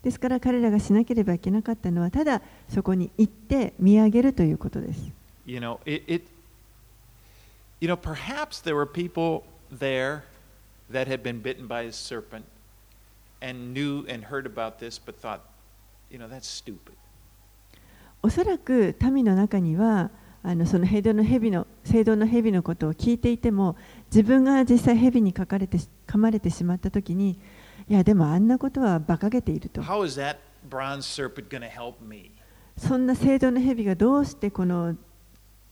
[0.04, 5.12] ですから彼らがしなければいけなかったのは、ただそこに行って見上げるということです。
[5.46, 6.39] You know, it, it
[7.80, 10.24] you know, perhaps there were people there
[10.90, 12.46] that had been bitten by a serpent
[13.42, 15.42] and knew and heard about this but thought,
[16.10, 16.96] you know, that's stupid.
[18.22, 20.12] おそらく民の中には
[20.44, 27.40] あのその聖堂の蛇の聖堂の蛇のことを聞いていても自分が実際蛇にかかれて噛まれてしまった時に
[27.88, 30.38] いやでもあんなことは馬鹿げていると How is that
[30.70, 32.32] bronze serpent going to help me?
[32.78, 34.96] そんな聖堂の蛇がどうしてこの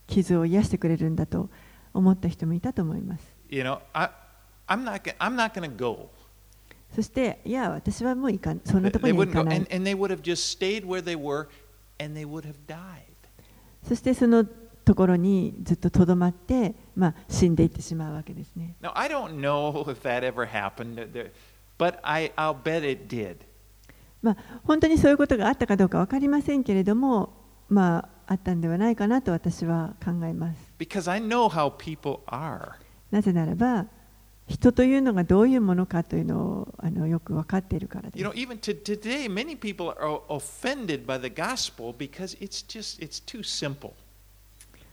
[0.07, 1.49] 傷を癒してくれるんだと
[1.97, 3.33] 思った人もいたと思います。
[6.95, 9.67] そして、いや、私はもう行かそんなところに行かない。
[13.87, 18.75] そして、そのところにずっととどまって、まあ、死んでいってしまうわけですね。
[24.21, 27.33] まあ、本当にそういうことがあったかどうか分かりませんけれども、
[27.69, 30.66] まあ、あったんではないかなと私は考えます。
[30.77, 32.73] Because I know how people are.
[33.11, 33.87] なぜならば、
[34.47, 38.33] 人というのがどういうものかというのをあのよく分かっているからで You す know,。
[38.33, 43.91] even to today, many people are offended by the gospel because it's just, it's too simple.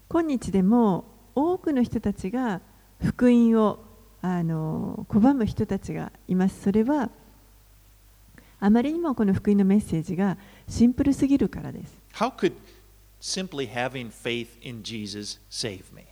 [0.09, 2.61] 今日でも多くの人たちが
[3.03, 3.79] 福音を
[4.23, 6.63] あの拒む人たちがいます。
[6.63, 7.11] それは
[8.61, 11.93] あまりにもこの福音のメッセージがシンプルすぎるからです。
[12.15, 12.55] How could
[13.25, 16.05] simply having faith in Jesus save me?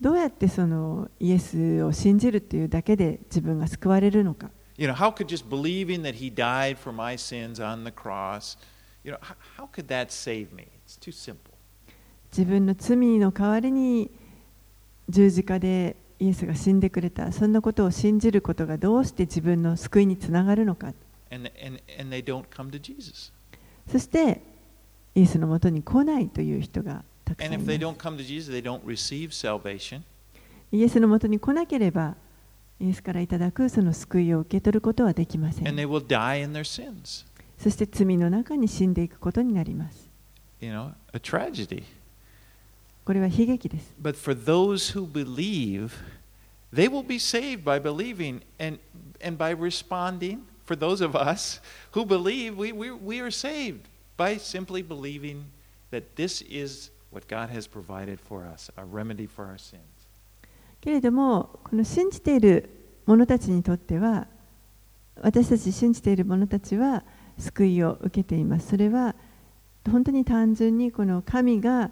[0.00, 4.50] どうやってそのイエスを信じるというだけで自分が救われるのか。
[4.76, 8.58] You know, how could just believing that he died for my sins on the cross,
[9.02, 10.68] you know, how, how could that save me?
[10.86, 11.54] It's too simple.
[12.30, 14.10] 自分の罪の代わりに
[15.08, 20.92] 十字架でイエスが死んでくれたそんなことを信じることがどうして自分の救いにつながるのか
[21.30, 23.32] And, and, and they don't come to Jesus.
[23.90, 24.42] そして
[25.16, 30.02] イエスのもとに来ないという人がたくさん And い if ま they す don't come to Jesus, they don't receive salvation.
[30.70, 32.14] イエスのもとに来なければ
[32.78, 37.24] イエスからいただくその救いを受け取ることはできませ And ん they will die in their sins.
[37.58, 40.10] そして罪の中に死んでいくことになります
[40.60, 41.82] You know, a tragedy.
[43.06, 45.92] これは悲劇です But for those who believe,
[46.74, 48.78] they will be saved by believing and,
[49.24, 50.40] and by responding.
[50.66, 51.62] For those of us
[51.94, 53.80] who believe, we, we, we are saved
[54.16, 55.44] by simply believing
[55.90, 59.82] that this is what God has provided for us, a remedy for our sins.
[60.80, 62.70] けれどもこの信じている
[63.06, 64.26] 者たちにとっては
[65.20, 67.02] 私たち信じている者たちは
[67.38, 69.14] 救いを受けていますそれは
[69.90, 71.90] 本当に単純にこの神が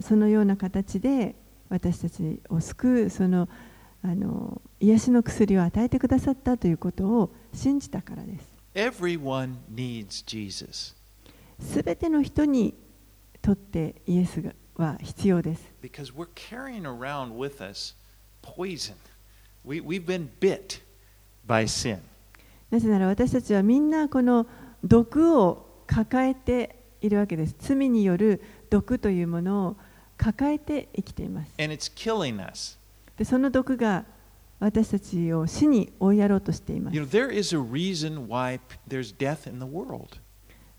[0.00, 1.34] そのような形で
[1.68, 3.48] 私たちを救うその
[4.04, 10.94] あの癒しの薬を与えてくださったということを信じたからです Everyone needs Jesus
[11.60, 12.74] すべての人に
[13.40, 17.94] とってイエスがは必要です because we're carrying around with us
[18.42, 18.94] poison.
[19.64, 20.82] We, we've been bit
[21.46, 22.00] by sin.
[22.70, 24.46] なぜなら私たちはみんなこの
[24.82, 27.54] 毒を抱えているわけです。
[27.58, 29.76] 罪による毒というものを
[30.16, 31.52] 抱えて生きています。
[31.58, 32.78] And it's killing us.
[33.16, 34.04] でその毒が
[34.62, 37.02] 私たちを死に追いやろうとしています You。
[37.02, 40.18] know, there is a reason why there's death in the world.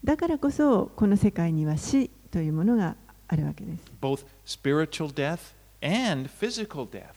[0.01, 2.95] だからこそこの世界には死というものが
[3.27, 3.83] あるわけです。
[4.01, 7.07] both spiritual death and physical death.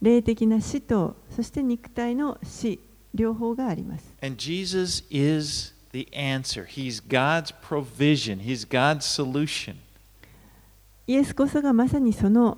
[0.00, 2.80] 霊的な死とそして肉体の死
[3.12, 4.14] 両方があります。
[4.22, 6.64] And Jesus is the answer.
[6.64, 9.74] He's God's provision, He's God's solution.
[11.06, 12.56] イエスこそがまさにその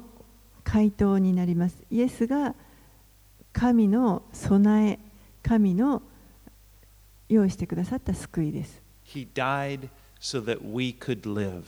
[0.62, 1.82] 回答になります。
[1.90, 2.55] イエスが
[3.53, 4.98] 神の備え、
[5.42, 6.03] 神の
[7.28, 8.82] 用意してくださった救いです。
[9.07, 9.88] He died
[10.20, 11.64] so that we could live.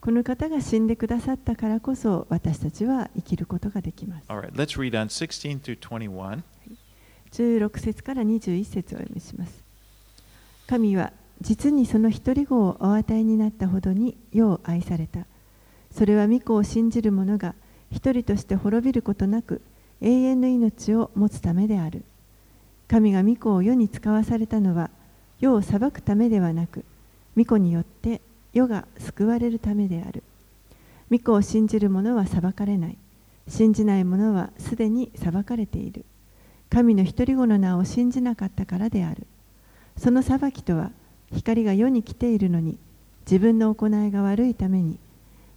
[0.00, 4.24] この方が死んでくださったからこそ私たちは生きることができます。
[4.28, 6.42] All right, let's read on 16 through 21.
[7.32, 9.64] 16節から21節をお読みします。
[10.66, 15.26] 神は実にその一人子をお与えになったほどによう愛された。
[15.90, 17.54] それは御子を信じる者が
[17.90, 19.60] 一人として滅びることなく
[20.00, 22.04] 永遠の命を持つためである。
[22.88, 24.90] 神が御子を世に使わされたのは
[25.40, 26.84] 世を裁くためではなく
[27.36, 28.20] 御子によって
[28.52, 30.22] 世が救われるためである。
[31.10, 32.96] 御子を信じる者は裁かれない。
[33.48, 36.04] 信じない者はすでに裁かれている。
[36.68, 39.26] 神の一人子の名を信じなかったからである。
[39.96, 40.90] その裁きとは
[41.32, 42.78] 光が世に来ているのに
[43.24, 44.98] 自分の行いが悪いために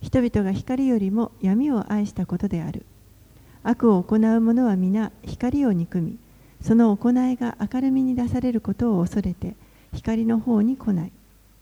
[0.02, 2.86] 人々が光よりも闇を愛したことである。
[3.70, 6.18] 悪を行う者は皆光を憎み
[6.62, 9.56] その行いが明るみに出されることを恐れて
[9.94, 11.12] 光の方に来ない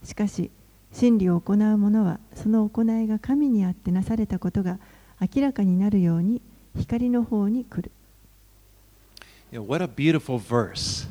[0.03, 0.49] しかし
[0.93, 4.79] 真理を行う者はその行いが神にあってなされたことが
[5.19, 6.41] 明らかになるように
[6.77, 7.91] 光の方に来る。
[9.51, 11.09] Know, what a beautiful verse.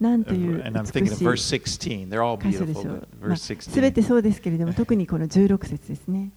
[0.00, 2.08] なんという美しい verse 16.
[2.08, 3.92] They're all 箇所でしすべ 16.
[3.92, 6.30] てそうですけれども、特にこの16節ですね。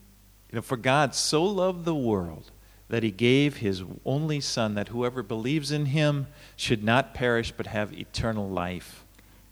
[0.52, 2.55] You know, for God so loved the world
[2.91, 6.27] that he gave his only Son, that whoever believes in him
[6.57, 9.05] should not perish but have eternal life.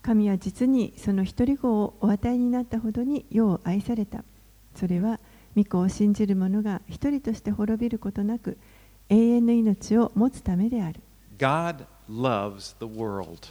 [0.03, 4.25] 神は実にその一人子をお与えになったほどに世を愛された。
[4.75, 5.19] それは、
[5.57, 8.57] 御子を信じる者が一人として滅びることなく、
[9.09, 11.01] 永遠の命を持つためである。
[11.39, 13.49] God loves the world.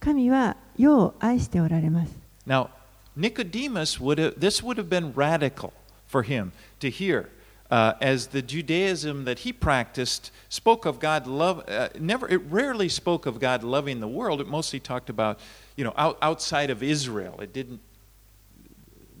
[0.00, 2.12] 神は世を愛しておられます。
[2.46, 2.68] Now,
[3.16, 5.72] Nicodemus would have, this would have been radical
[6.06, 7.28] for him to hear.
[7.73, 12.87] Uh, as the Judaism that he practiced spoke of God love, uh, never it rarely
[12.87, 14.39] spoke of God loving the world.
[14.39, 15.39] It mostly talked about,
[15.75, 17.41] you know, out, outside of Israel.
[17.41, 17.79] It didn't.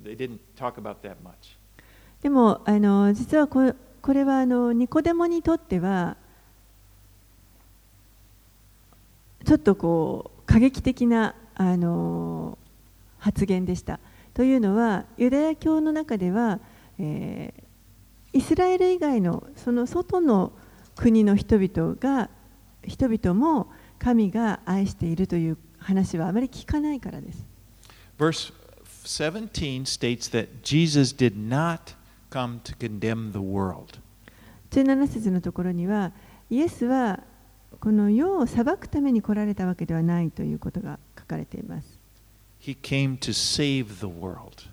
[0.03, 1.57] They didn't talk about that much.
[2.21, 3.73] でもあの実はこ
[4.03, 6.15] これはあのニコデモにとっては
[9.43, 12.59] ちょっとこう過激的なあの
[13.17, 13.99] 発言でした。
[14.35, 16.59] というのはユダヤ教の中では、
[16.99, 17.63] えー
[18.33, 20.51] イスラエル以外のその外の
[20.95, 22.29] 国の人々が
[22.83, 27.45] 人々も神が愛しているという話はあまり聞かないからです。
[28.17, 28.53] Verse
[29.05, 31.95] 17 states that Jesus did not
[32.29, 33.99] come to condemn the world.
[34.71, 36.11] 17節のところには
[36.49, 37.21] イエスは
[37.79, 41.99] この世を裁くために来られたわけではないということが書かれています。
[42.59, 44.72] He came to save the world.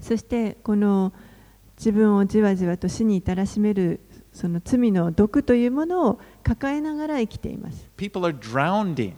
[0.00, 1.12] そしてこの
[1.76, 4.00] 自分をじわじわと死に至らしめる
[4.32, 7.88] その罪の毒というものを抱えながら生きています。
[7.96, 9.14] People are drowning.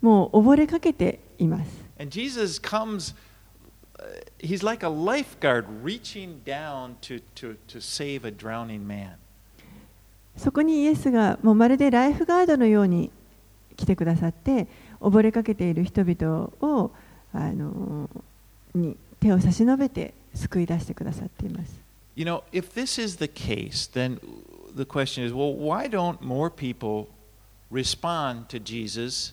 [0.00, 1.84] もう溺れかけています。
[1.98, 3.14] And Jesus comes,
[3.98, 4.04] uh,
[4.38, 9.12] he's like a lifeguard reaching down to, to, to save a drowning man.
[10.36, 13.10] そこにイエスがもうまるでライフガードのように
[13.76, 14.66] 来てくださって
[15.00, 16.90] 溺れかけている人々を
[17.32, 18.10] あの
[18.74, 21.80] に手を差し伸べて救い出してくださっています。
[22.14, 24.20] You know, if this is the case, then
[24.76, 27.06] the question is well, why don't more people
[27.72, 29.32] respond to Jesus?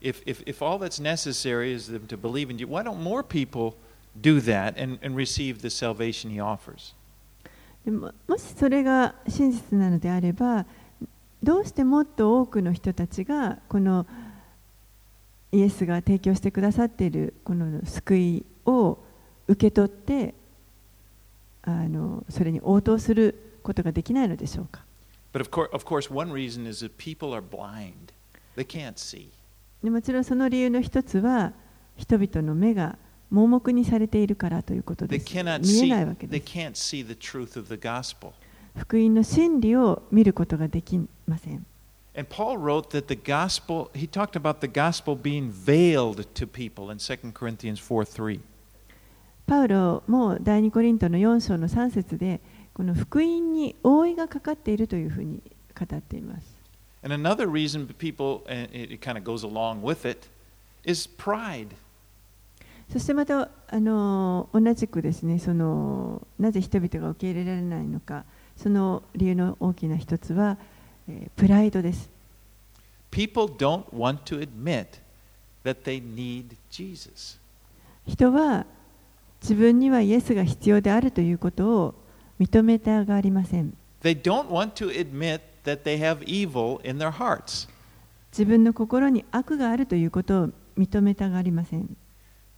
[0.00, 3.22] If, if, if all that's necessary is them to believe in you, why don't more
[3.22, 3.76] people
[4.18, 6.94] do that and, and receive the salvation he offers?
[7.84, 10.64] でももしそれが真実なのであれば
[11.42, 14.06] どうしてもっと多くの人たちがこの
[15.52, 18.98] イエスが提供してくださっているこの救いを
[19.48, 20.34] 受け取って
[21.62, 24.84] あのそれに応答することができないのでしょうか
[25.32, 28.12] But of course, of course, one reason is that people are blind.
[28.56, 29.28] They can't see.
[29.82, 31.52] でもちろんその理由の一つは
[31.96, 32.96] 人々の目が
[33.30, 38.32] 盲目にされているからということです見えないわけ they です can't see the truth of the gospel.
[38.76, 41.66] 福音の真理を見ることができません
[42.16, 46.90] And Paul wrote that the gospel, he talked about the gospel being veiled to people
[46.90, 48.40] in 2 Corinthians 4 3.
[49.46, 52.40] パウロも第2コリントの4章の3節で
[52.74, 55.40] この福音に覆いがかかっているというふうに
[55.78, 56.56] 語っています
[57.02, 60.28] And another reason people, and it, kind of goes along with it,
[60.84, 61.68] is pride.
[62.90, 68.24] そしてまたあの同じくですねそのなぜ人々が受け入れられないのか
[68.56, 70.56] その理由の大きな一つは、
[71.08, 72.10] えープライドです
[73.10, 75.00] People don't want to admit
[75.64, 77.38] that they need Jesus.
[78.06, 78.66] 人は
[79.46, 81.94] 自分にはイエスが必要であるということを
[82.40, 83.72] 認めたがありません。
[84.02, 84.16] 自
[88.44, 91.96] 分の心に悪があるということを認めたがありません。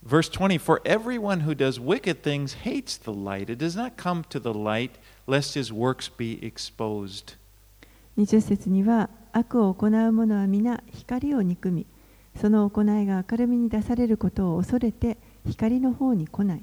[0.06, 4.48] 20:4 everyone who does wicked things hates the light, it does not come to the
[4.58, 4.92] light,
[5.26, 7.36] lest his works be exposed.
[8.16, 11.84] 20節には悪を行う者は皆光を憎み、
[12.34, 16.62] その行いが明るみに出されることを恐れて光の方に来ない。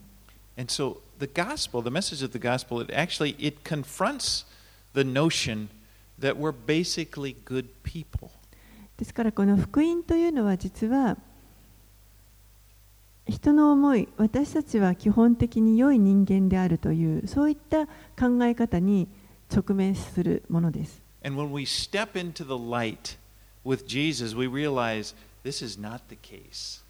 [0.58, 4.46] And so the gospel, the message of the gospel, it actually it confronts
[4.94, 5.70] the notion
[6.18, 8.32] that we're basically good people.
[8.98, 11.18] ですからこの福音というのは実は
[13.28, 19.10] 人の思い私たちは基本的に良い人間であるというそういった考え方に
[19.54, 23.18] 直面するものです And when we step into the light
[23.66, 26.84] with Jesus, we realize this is not the case.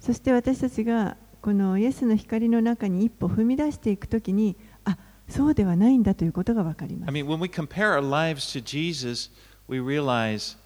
[0.00, 9.30] そして私たちがこのイエスの光の中に一歩踏み出していくときにあそうではないんだということが分かりま I す mean, when we compare our lives to Jesus,
[9.68, 10.56] we realize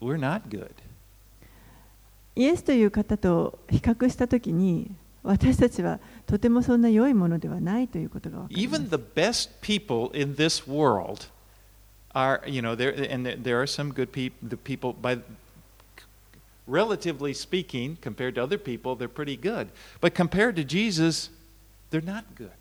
[0.00, 0.70] we're not good.
[2.34, 4.90] イエスという方と比較したときに
[5.22, 11.28] 私たちはとてもそんな良いものではないということが分かりま Even す the best people in this world
[12.14, 14.36] are, you know, there and there are some good people.
[14.48, 15.20] The people, by
[16.67, 19.69] relatively speaking, compared to other people, they're pretty good.
[19.99, 21.29] But compared to Jesus,
[21.89, 22.51] they're not good.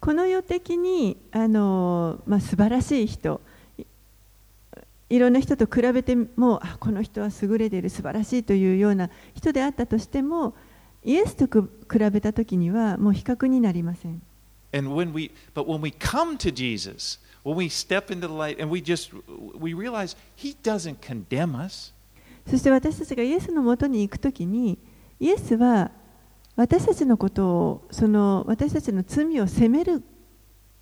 [0.00, 3.40] この世的にあの、まあ、素晴らしい人
[3.76, 3.84] い
[5.10, 10.54] いろんな人と比べてもあこの人は優れている素晴らしいというような人であったとしても
[11.04, 14.22] イエスとく比べたときにはもう比較になりません
[14.72, 18.60] And when we, but when we come to Jesus, when we step into the light,
[18.60, 19.10] and we just
[19.58, 21.94] we realize He doesn't condemn us.
[22.49, 24.77] そして私たちがイエスのもとに行くときに
[25.19, 25.91] イエスは
[26.55, 30.03] 私たちのことをその私たちの罪を責める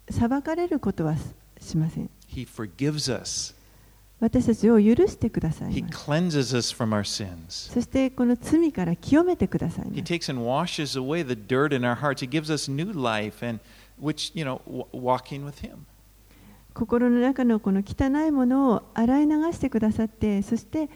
[0.10, 1.16] 裁かれることは
[1.60, 3.56] しません He forgives us.
[4.20, 7.72] 私たちを許してください He cleanses us from our sins.
[7.74, 12.26] そしてこの罪から清めてください He takes and washes away the dirt in our hearts.
[12.26, 13.60] He gives us new life, and
[14.00, 15.86] which you know, walking with Him.
[16.74, 20.90] 心の中のこの汚いものを洗い流してくださってそして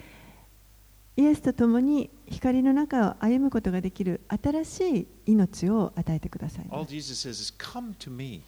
[1.17, 8.41] イエスと共に光の中を歩むことができる新しい命を与えてくださいま All す Jesus says is, "Come to me."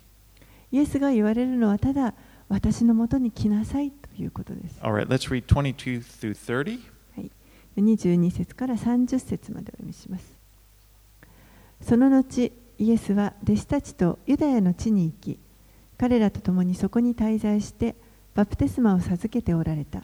[0.71, 2.13] イエスが言われるのはただ
[2.49, 4.79] 私のもとに来なさいということです。
[4.81, 6.79] All right, let's read 22 through 30.
[7.77, 10.37] 22節から30節までお読みします。
[11.81, 15.39] その後イエスは弟子たちとユダヤの地に行き
[15.97, 17.95] 彼らと共にそこに滞在して
[18.33, 20.03] バプテスマを授けておられた。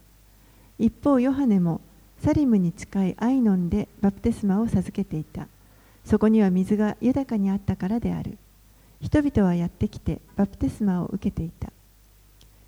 [0.79, 1.81] 一方ヨハネも
[2.23, 5.49] サリムに近いアイノンでバプテスマを授けていた。
[6.05, 8.37] そこには水が豊かにあったからである。
[9.01, 11.73] 人々はやってきてバプテスマを受けていた。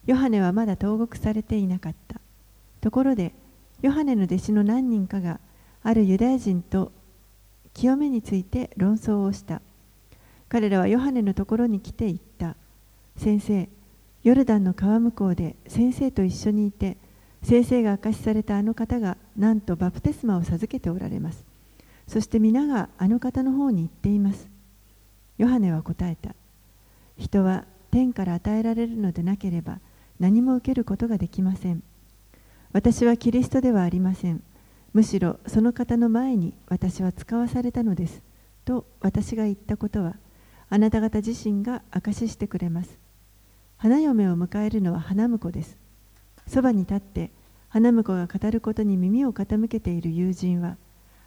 [0.07, 2.19] ヨハネはまだ投獄されていなかった。
[2.81, 3.31] ところで
[3.81, 5.39] ヨハネの弟子の何人かが
[5.83, 6.91] あるユダヤ人と
[7.73, 9.61] 清めについて論争をした。
[10.49, 12.57] 彼らはヨハネのところに来て言った。
[13.15, 13.69] 先生
[14.23, 16.97] ヨルダンの川向こうで先生と一緒にいて
[17.45, 21.45] 先生が明かしされたあの方がなんとバプテスマを授けておられます。
[22.07, 24.47] そして皆があの方の方に行っています。
[25.37, 26.33] ヨハネは答えた。
[27.19, 29.79] 人は天から与えられるのでなければ
[30.19, 31.83] 何も受けることができません。
[32.73, 34.41] 私はキリストではありません。
[34.93, 38.23] むしろその方の前に私は使わされたのです。
[38.65, 40.15] と私が言ったことは
[40.67, 42.97] あなた方自身が証ししてくれます。
[43.77, 45.84] 花嫁を迎えるのは花婿です。
[46.47, 47.31] そばに立って
[47.69, 50.77] 花婿が語ることに耳を傾けている友人は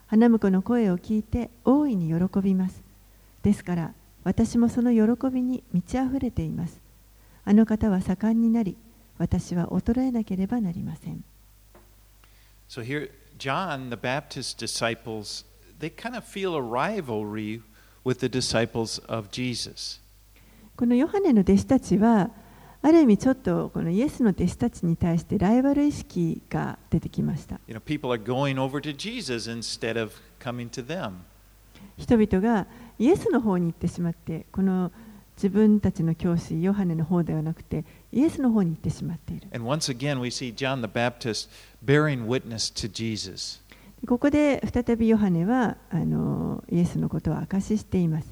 [0.07, 2.83] 花婿の声を聞いて大いに喜びます。
[3.43, 3.93] ですから
[4.25, 6.81] 私もその喜びに満ち溢れています。
[7.45, 8.77] あの方は盛んになり
[9.19, 11.25] 私は衰えなければなりません。
[12.69, 15.45] So here, John, the Baptist disciples,
[15.79, 17.63] they kind of feel a rivalry
[18.05, 20.01] with the disciples of Jesus.
[20.77, 22.31] このヨハネの弟子たちは
[22.81, 27.59] ある意味ちょっとこのイエスの弟子たちに対してライバル意識が出てきました。
[31.97, 32.67] 人々が
[32.99, 34.93] イエスの方に行ってしまって、この
[35.37, 39.49] 自分たちの教師、ヨハネの方ではなくて、イエスの方に行ってしまっている。
[44.07, 48.29] ここで再びヨハネはあのイエスのことは明しています。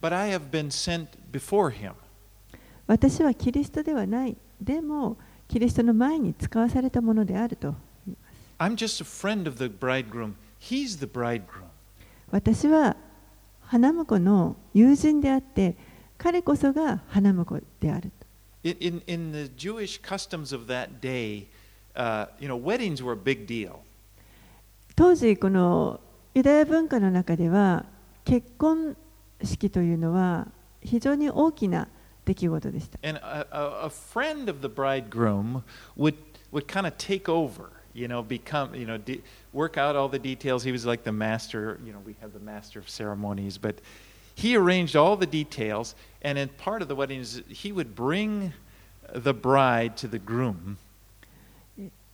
[0.00, 1.92] But I have been sent before him.
[2.86, 7.74] 私はキリストではないでもキリストの前に使わされたものであると
[8.58, 11.68] I'm just a friend of the bridegroom He's the bridegroom.
[12.30, 12.96] 私は
[13.60, 15.76] 花婿の友人であって
[16.16, 18.10] 彼こそが花婿である
[18.64, 21.46] In, in, the Jewish customs of that day,
[21.94, 23.78] uh, you know, weddings were a big deal.
[24.96, 26.00] 当時この
[26.34, 27.86] ユダヤ文化の中では
[28.24, 28.96] 結婚
[29.42, 30.48] 式というのは
[30.82, 31.88] 非常に大きな
[32.24, 32.98] 出来事でした。
[33.02, 35.62] And a, a, friend of the bridegroom
[35.96, 36.16] would,
[36.52, 39.22] would kind of take over, you know, become, you know, de-
[39.52, 40.64] work out all the details.
[40.64, 43.76] He was like the master, you know, we have the master of ceremonies, but
[44.34, 45.94] he arranged all the details.
[46.22, 48.52] And in part of the wedding, is he would bring
[49.14, 50.76] the bride to the groom.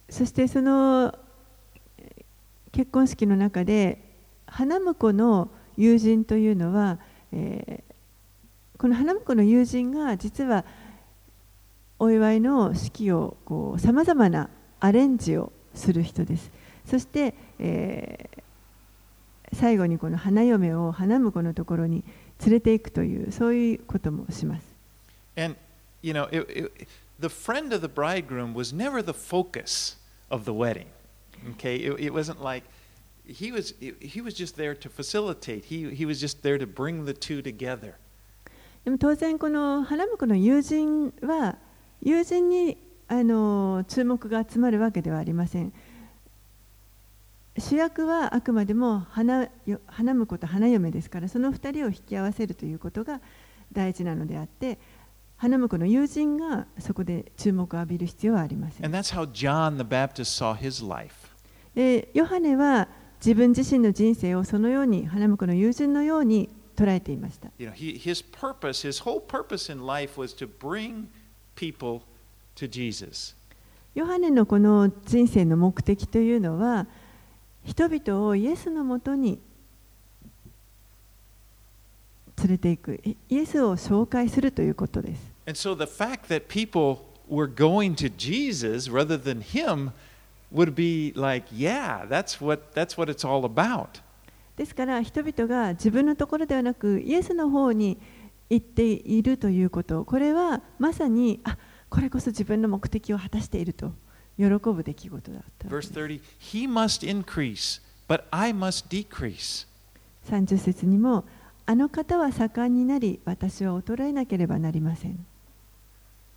[0.09, 1.12] そしてその
[1.99, 2.25] えー
[2.75, 4.03] 結婚式の中で
[4.47, 6.99] 花婿の友人というのは、
[7.35, 7.95] えー
[8.76, 10.64] この花婿の友人が実は
[11.99, 13.37] お祝いの式を
[13.78, 16.51] さまざまなアレンジをする人です。
[16.85, 18.45] そして、えー
[19.55, 22.03] 最後にこの花嫁を花婿のところに
[22.45, 24.66] 連れていくというそういうこともします。
[25.37, 25.57] And,
[26.03, 26.89] you know, it, it,
[27.20, 29.97] the friend of the bridegroom was never the focus
[30.28, 30.87] of the wedding.
[31.53, 32.66] Okay, it, it wasn't like
[33.27, 33.75] he was.
[34.01, 35.64] He was just there to facilitate.
[35.66, 37.95] He he was just there to bring the two together.
[38.85, 41.57] でも当然この花婿の友人は
[42.03, 42.77] 友人に
[43.09, 45.72] あの注目が集まるわけではありません
[47.57, 53.22] 主役はあくまでも花よ花婿と花嫁ですからその2人を引き合わせるということが
[53.72, 54.79] 大事なのであって
[55.37, 61.14] 花婿の友人がそこで注目を浴びる必要はありません And that's how John the Baptist saw his life.
[61.75, 62.89] でヨハネは
[63.25, 67.49] 自分自身の人生をそのように、花婿の友人のように捉えていました。
[73.95, 76.87] ヨハネのこの人生の目的というのは、
[77.64, 79.41] 人々をイエスのもとに
[82.37, 85.33] 連れていく、イエスを紹介するということです。
[85.47, 89.93] And so the fact that people were going to Jesus rather than him,
[90.55, 94.01] would be like, yeah, that's what that's what it's all about.
[94.57, 97.99] ですから人々が自分のところではなくイエスの方に
[98.49, 101.59] 行っているということこれはまさにあ
[101.91, 103.93] これこそ自分の目的を果たしていると
[104.39, 109.67] 喜ぶ出来事だった Verse です 30, he must increase, but I must decrease.
[110.29, 111.25] 30節にも
[111.67, 115.27] あの方は盛んになり私は衰えなければなりません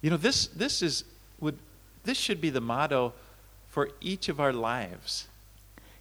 [0.01, 1.05] You know, this this is
[1.39, 1.55] would
[2.03, 3.13] this should be the motto
[3.77, 5.29] for each of our lives.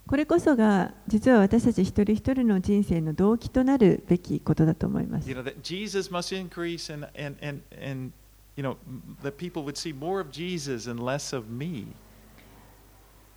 [0.06, 5.36] これこそが実は私たち一人一人の人生の動機となるべきことだと思います You。
[5.36, 8.12] know, that Jesus must increase and and and and
[8.56, 8.76] you know,
[9.22, 11.88] that people would see more of Jesus and less of me.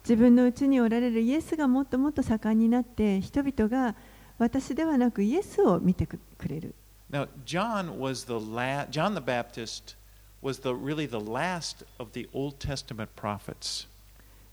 [0.03, 3.95] 自分のうちにおられるイエスがもっともっと盛んになって人々が
[4.37, 6.73] 私ではなくイエスを見てくくれる。
[7.11, 9.97] Now, John was the la- John the Baptist
[10.41, 13.87] was the really the last of the Old Testament prophets.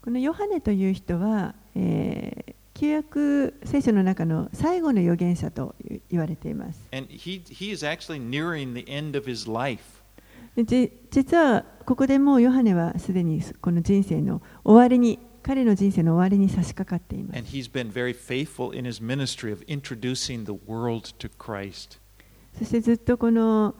[0.06, 5.74] このヨハネという人は、えー旧約聖書の中の最後の預言者と
[6.10, 6.78] 言われています。
[6.92, 9.80] And he he is actually nearing the end of his life.
[10.54, 21.98] でじ実はここでもうヨハネはすでにこの人生の終わりに彼の人生の終わりに差し掛かっています And he's been very faithful in his ministry of introducing the world to Christ.
[22.58, 23.74] そしてずっとこの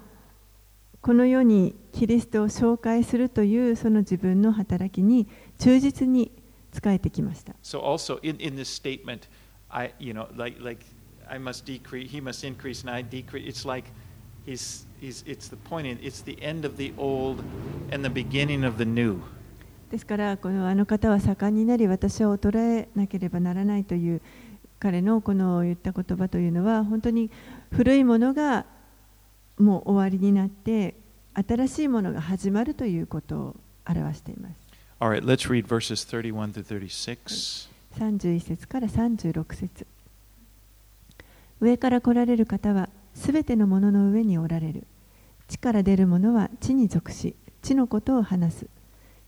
[1.07, 5.29] この世にキリストを紹介するというその自分の働きに
[5.59, 6.31] 忠実に
[6.73, 7.55] 仕えてきました。
[7.63, 9.29] So also in, in this statement,
[9.69, 10.85] I you know like like
[11.29, 13.47] I must decrease, he must increase, and I decrease.
[13.47, 13.91] It's like
[14.47, 15.87] he's he's it's the point.
[15.87, 17.43] In, it's the end of the old
[17.91, 19.21] and the beginning of the new.
[19.91, 24.21] ですからこのあの方は盛んになり私は衰えなければならないという
[24.81, 27.31] 彼のこの言った言葉というのは本当に
[27.71, 28.67] 古いものが
[29.59, 30.97] もう終わりになって
[31.35, 33.57] 新しいものが始まるということを
[33.89, 34.66] 表しています。
[34.99, 37.69] All right, let's read verses 31 through 36.
[37.99, 39.87] 31節から36節。
[41.61, 44.87] 上から来られる方はすべてのものの上におられる。
[45.49, 48.67] 地から出るものは地に属し地のことを話す。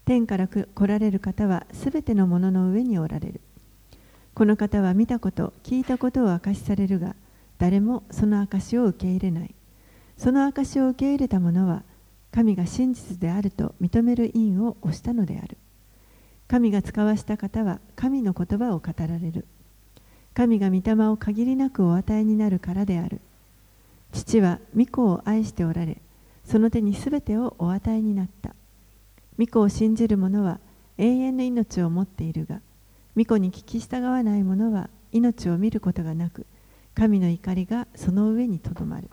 [0.07, 3.43] 天から来られる方はすべてのものの上におられる。
[4.33, 7.15] この方は見たこと聞いたことを証しされるが
[7.59, 9.55] 誰もその証しを受け入れない。
[10.17, 11.83] その証しを受け入れた者は
[12.31, 15.57] 神が真実であると認める印を押したのである。
[16.47, 19.47] 神が使わした方は神の言葉を語られる。
[20.35, 23.21] 神が御霊を限りなくお与えになるからである。
[24.13, 25.99] 父は御子を愛しておられ
[26.45, 28.55] その手にすべてをお与えになった。
[29.39, 30.61] 御子を信じる者は
[30.97, 32.61] 永遠の命を持っているが
[33.17, 36.47] 御子に聞き従わない者は命を見ることがなく
[36.95, 39.09] 神の怒りがその上にとどまる。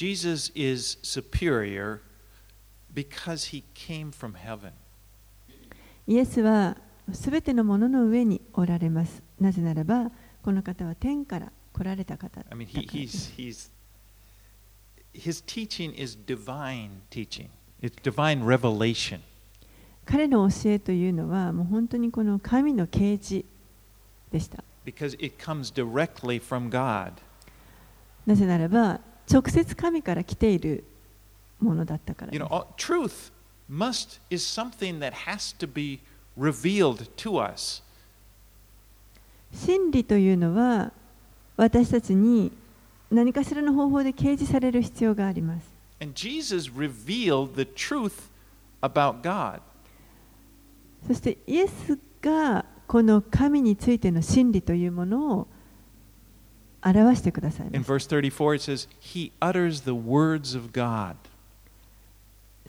[0.00, 2.00] Jesus is superior
[2.94, 4.72] because he came from heaven.
[6.06, 6.78] イエスは
[7.12, 10.10] すべてのものの上におられますなぜならば
[10.42, 13.70] この方は天から来られた方だか I ら mean, he, です he's,
[15.12, 17.50] he's, his teaching is divine teaching,
[17.82, 19.20] it's divine revelation.
[20.06, 23.44] 彼の教えというのはもう本当にこの神の啓示
[24.32, 27.12] でした because it comes directly from God.
[28.24, 30.84] なぜならば直接神から来ている
[31.60, 33.32] ものだったからで You す know, all- truth
[33.70, 36.00] must is something that has to be
[36.38, 37.82] revealed to us.
[39.52, 40.92] 真理というのは
[41.56, 42.52] 私たちに
[43.10, 45.66] 何かしらの方法で掲示される必要があります
[46.00, 48.30] And Jesus revealed the truth
[48.80, 49.60] about God.
[51.06, 55.46] そしてイエスがこの神についての真理というものを
[56.82, 57.90] 表してくださいます。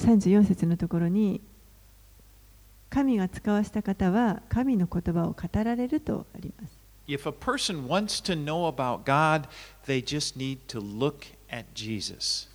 [0.02, 1.42] 34節のところに、
[2.90, 6.82] 神が使わした方は神の言葉を語られるとあります。
[7.08, 9.48] If a person wants to know about God,
[9.86, 12.50] they just need to look at Jesus.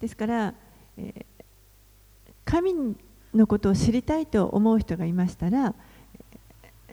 [0.00, 0.54] ですから、
[0.98, 1.24] えー、
[2.44, 2.96] 神
[3.34, 5.74] のことを知りたいと思う人がいましたら、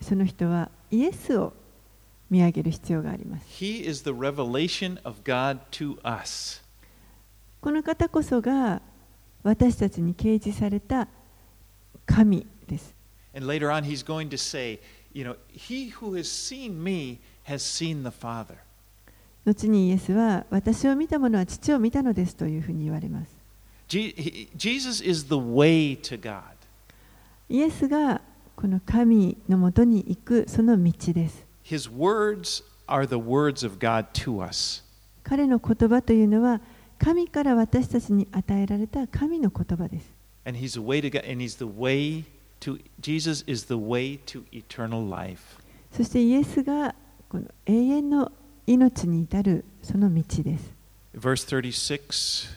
[0.01, 1.53] その人はイエスを
[2.30, 6.62] 見上げる必要があります He is the revelation of God to us.
[7.62, 8.82] この方こそが
[9.44, 11.08] 私たちに掲示された
[12.06, 12.94] 神です。
[13.36, 14.80] And later on, he's going to say,
[15.14, 18.58] You know, he who has seen me has seen the Father.
[19.46, 23.36] 後にイエスは私を見た者は父を見たのですというふうに言われます。
[23.90, 26.42] Jesus is the way to God.
[27.50, 28.22] イエスが
[28.56, 31.46] この神のもとに行くその道です。
[31.62, 34.83] His words are the words of God to us.
[35.23, 36.61] 彼の言葉というのは
[36.99, 40.11] 神から私たちに与えられた神の言葉です。
[40.45, 42.25] And he's the way to God, and he's the way
[42.61, 45.59] to Jesus is the way to eternal life.
[45.93, 46.95] そしてイエスが
[47.29, 48.33] この永遠の
[48.66, 50.73] 命に至るその道です。
[51.14, 52.49] Verse 36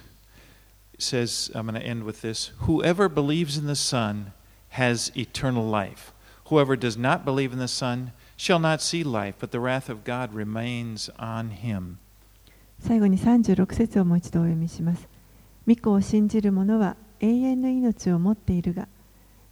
[0.98, 4.34] says, I'm going to end with this Whoever believes in the Son
[4.72, 6.14] has eternal life.
[6.46, 10.05] Whoever does not believe in the Son shall not see life, but the wrath of
[10.05, 11.97] God remains on him.
[12.81, 15.09] 最後に36節をもう一度お読みします。
[15.67, 18.89] 御子を信じる者は永遠の命を持っているが、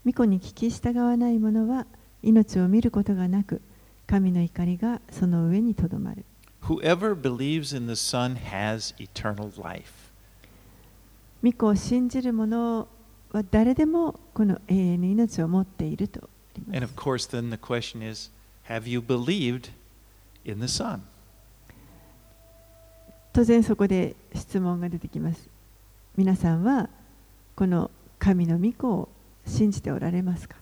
[0.05, 1.87] 御子に聞き従わない者は
[2.23, 3.63] 命を見ることがなく、
[4.07, 6.25] 神の怒りがその上にとどまる。
[6.63, 10.13] Whoever believes in the Son has eternal life.
[11.43, 12.89] 御子を信じる者
[13.33, 16.31] は誰でもこの永遠の命を持っていると
[16.73, 16.95] And す of。
[16.95, 18.31] course, then the question is
[18.69, 19.71] Have you believed
[20.45, 21.01] in the Son?
[23.33, 25.49] 当然そこで質問が出てきます。
[26.17, 26.89] 皆さんは
[27.57, 29.09] この神の御子を
[29.47, 30.57] 信じておられますか？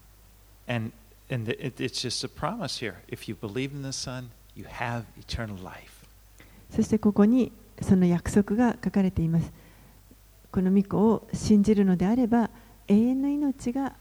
[6.75, 7.51] そしてここに
[7.81, 9.51] その約束が書かれています。
[10.51, 12.49] この御子を信じるのであれば
[12.87, 13.93] 永遠の命が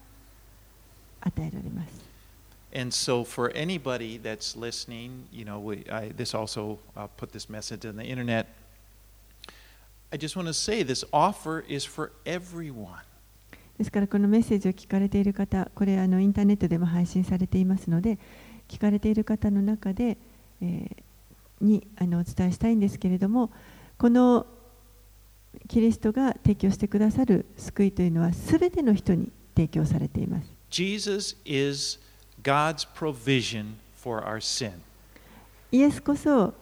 [1.21, 2.12] 与えられます。
[2.75, 7.85] And so, for anybody that's listening, you know, we, I, this also, I'll put this message
[7.87, 8.47] on the internet.
[10.13, 13.03] I just want to say this offer is for everyone.
[13.79, 18.19] ですからこのメッセージを聞かれている方、これあのインターネットでも配信されていますので、
[18.69, 20.17] 聞かれている方の中で、
[20.61, 21.03] えー
[21.63, 23.51] にあのお伝えしたいんですけれども、
[23.97, 24.47] この
[25.69, 30.53] キリストが提供してくださる救いというのはすべての人に提供されています。
[30.71, 32.01] Jesus is
[35.71, 36.53] イエスこそ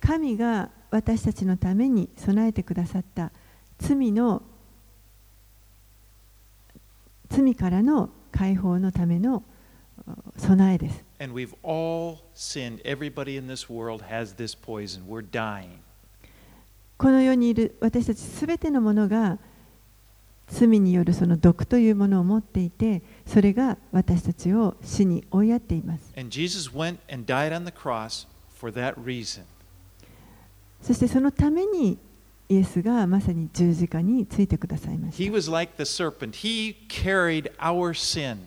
[0.00, 3.32] 神が私たちのために備えてくださった
[3.78, 4.42] 罪の
[7.28, 9.42] 罪からの解放のための
[10.36, 11.04] 備えです。
[16.96, 19.38] この世にいる私たちすべてのものが
[20.48, 28.26] 罪によるその毒というものを持っていてそれが私たちを死に追いやっています And Jesus went and died on the cross
[28.58, 29.42] for that reason.
[30.82, 31.98] そしてそのために
[32.48, 36.32] イエスがまさに十字架についてくださいまし He た was like the serpent.
[36.32, 38.38] He carried our sin.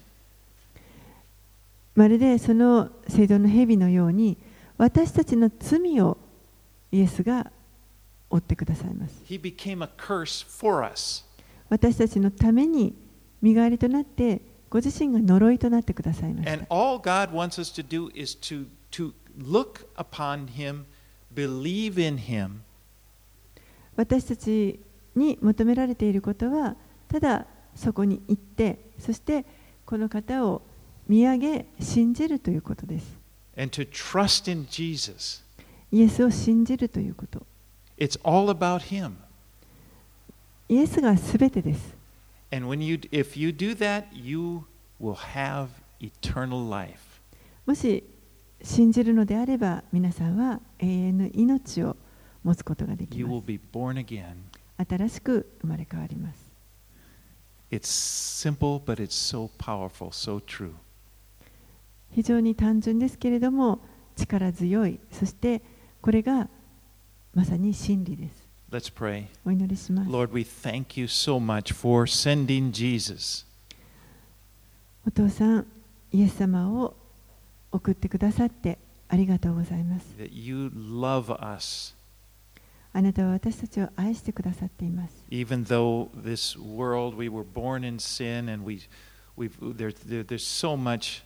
[1.96, 4.38] まるでその聖堂の蛇のように
[4.78, 6.18] 私たちの罪を
[6.92, 7.52] イエスが
[8.30, 9.24] 負ってくださいます
[11.70, 12.96] 私たちのために
[13.42, 16.68] 身代わりとなってご自身が呪いとなってくださいました。
[23.96, 24.80] 私たち
[25.16, 26.76] に求められていることは
[27.08, 27.46] ただ
[27.76, 29.46] そこに行ってそして
[29.86, 30.62] この方を
[31.08, 33.18] 見上げ信じるということです。
[33.58, 35.44] And to trust in Jesus.
[35.92, 37.46] イエスを信じるということ。
[37.98, 39.14] It's all about him.
[40.70, 41.96] イエスがすべてです。
[47.66, 48.04] もし
[48.62, 51.96] 信じるのであれば、皆さんは永遠の命を
[52.44, 53.26] 持つことができる。
[54.78, 56.52] 新しく生まれ変わります。
[62.12, 63.80] 非常に単純ですけれども、
[64.18, 65.62] 力強い、そして
[66.02, 66.50] これが
[67.34, 68.47] まさに真理です。
[68.71, 69.27] Let's pray.
[69.45, 73.45] お祈りします Lord, we thank you so much for sending Jesus.
[75.07, 75.67] お父さん
[76.13, 76.95] イエス様を
[77.71, 78.79] 送ってくださって
[79.09, 81.95] ありがとうございます That you love us,
[82.93, 88.81] あなたは私たちを愛してくださっています even though this world we were born in sin and we,
[89.37, 91.23] we've there, there, there's so much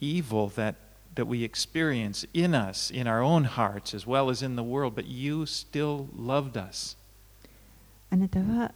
[0.00, 0.74] evil that
[1.17, 4.95] that we experience in us, in our own hearts, as well as in the world.
[4.95, 6.95] But you still loved us.
[8.09, 8.71] あなたは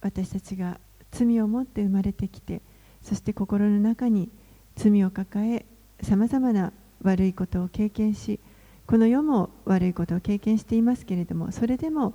[0.00, 0.80] 私たちが
[1.10, 2.62] 罪を持って生まれてきて
[3.02, 4.30] そして心の中に
[4.76, 5.66] 罪を抱え
[6.02, 6.72] さまざまな
[7.02, 8.40] 悪いことを経験し
[8.86, 12.14] この世も悪いことを経験していますけれどもそれでも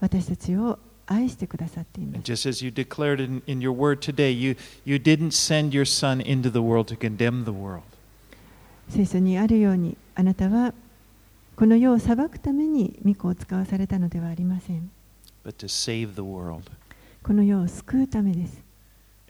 [0.00, 5.84] 私たちを愛してくださっています just as you declared in, in your word today, you, you didn't send your
[5.84, 7.82] son into the world to condemn the world.
[8.88, 10.74] 聖書にあるようにあなたは
[11.56, 14.90] この世を裁くために御子を使わされたのではありません
[15.44, 16.70] but to save the world.
[17.22, 18.62] この世を救うためです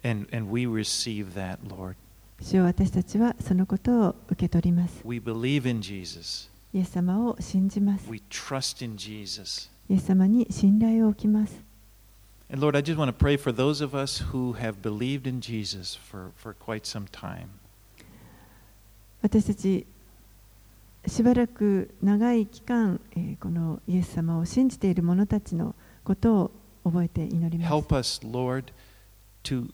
[0.03, 1.95] And, and we receive that, Lord.
[2.41, 6.49] 主よ私たちはそのことを受け取ります We believe in Jesus.
[6.73, 9.69] イエス様を信じます We trust in Jesus.
[9.89, 11.53] イエス様に信頼を置きます
[12.51, 15.41] And Lord, I just want to pray for those of us who have believed in
[15.41, 17.49] Jesus for, for quite some time.
[19.25, 19.87] 私たち
[21.07, 25.73] しばらく長い期間、えーこのイエス様を信じている者たちの
[26.03, 26.51] ことを
[26.83, 28.65] 覚えて祈ります Help us, Lord,
[29.43, 29.73] to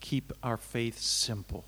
[0.00, 1.64] keep our faith simple.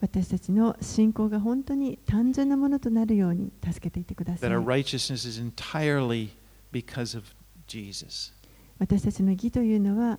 [0.00, 6.30] 私たちの信仰が本当に単純なものとなるように助けていてくださ That い our righteousness is entirely
[6.72, 7.24] because of
[7.68, 8.32] Jesus.
[8.80, 10.18] 私たちの義というのは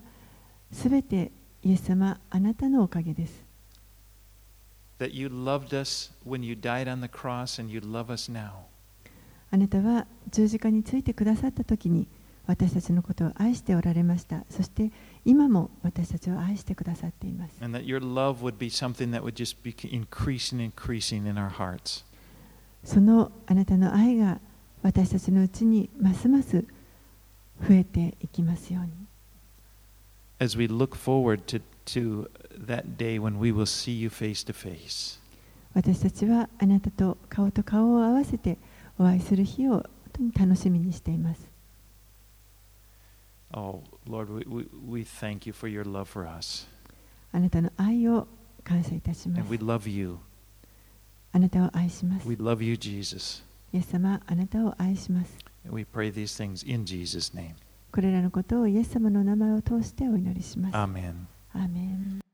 [0.72, 3.51] すべてイエス様あなたのおかげです
[5.01, 8.67] That you loved us when you died on the cross and you love us now.
[9.51, 12.09] あなたは十字架についてくださった時に
[12.47, 14.91] 私たちのことを愛しておられましたそして
[15.25, 21.37] 今も私たちを愛してくださっています And that your love would be something that would just be increasing and increasing in
[21.37, 22.05] our hearts.
[22.85, 24.41] そのあなたの愛が
[24.83, 26.65] 私たちのうちにますます
[27.67, 28.91] 増えていきますように
[30.39, 32.29] As we look forward to, to
[32.68, 35.20] that day when we will see you face to face.
[35.74, 38.58] 私たちはあなたと顔と顔を合わせて
[39.00, 41.50] お会いする日を本当に楽しみにしています
[43.54, 46.68] Oh, Lord, we, we, we thank you for your love for us.
[47.34, 48.28] あなたの愛を
[48.64, 50.18] 感謝いたしま And す we love you.
[51.34, 53.44] あなたを愛します We love you, Jesus.
[53.74, 57.56] イエス様あなたを愛します And we pray these things in Jesus' name.
[57.92, 60.76] これらのことをイエス様の名前を通してお祈りします。
[60.76, 61.14] Amen.
[61.54, 62.31] アーメン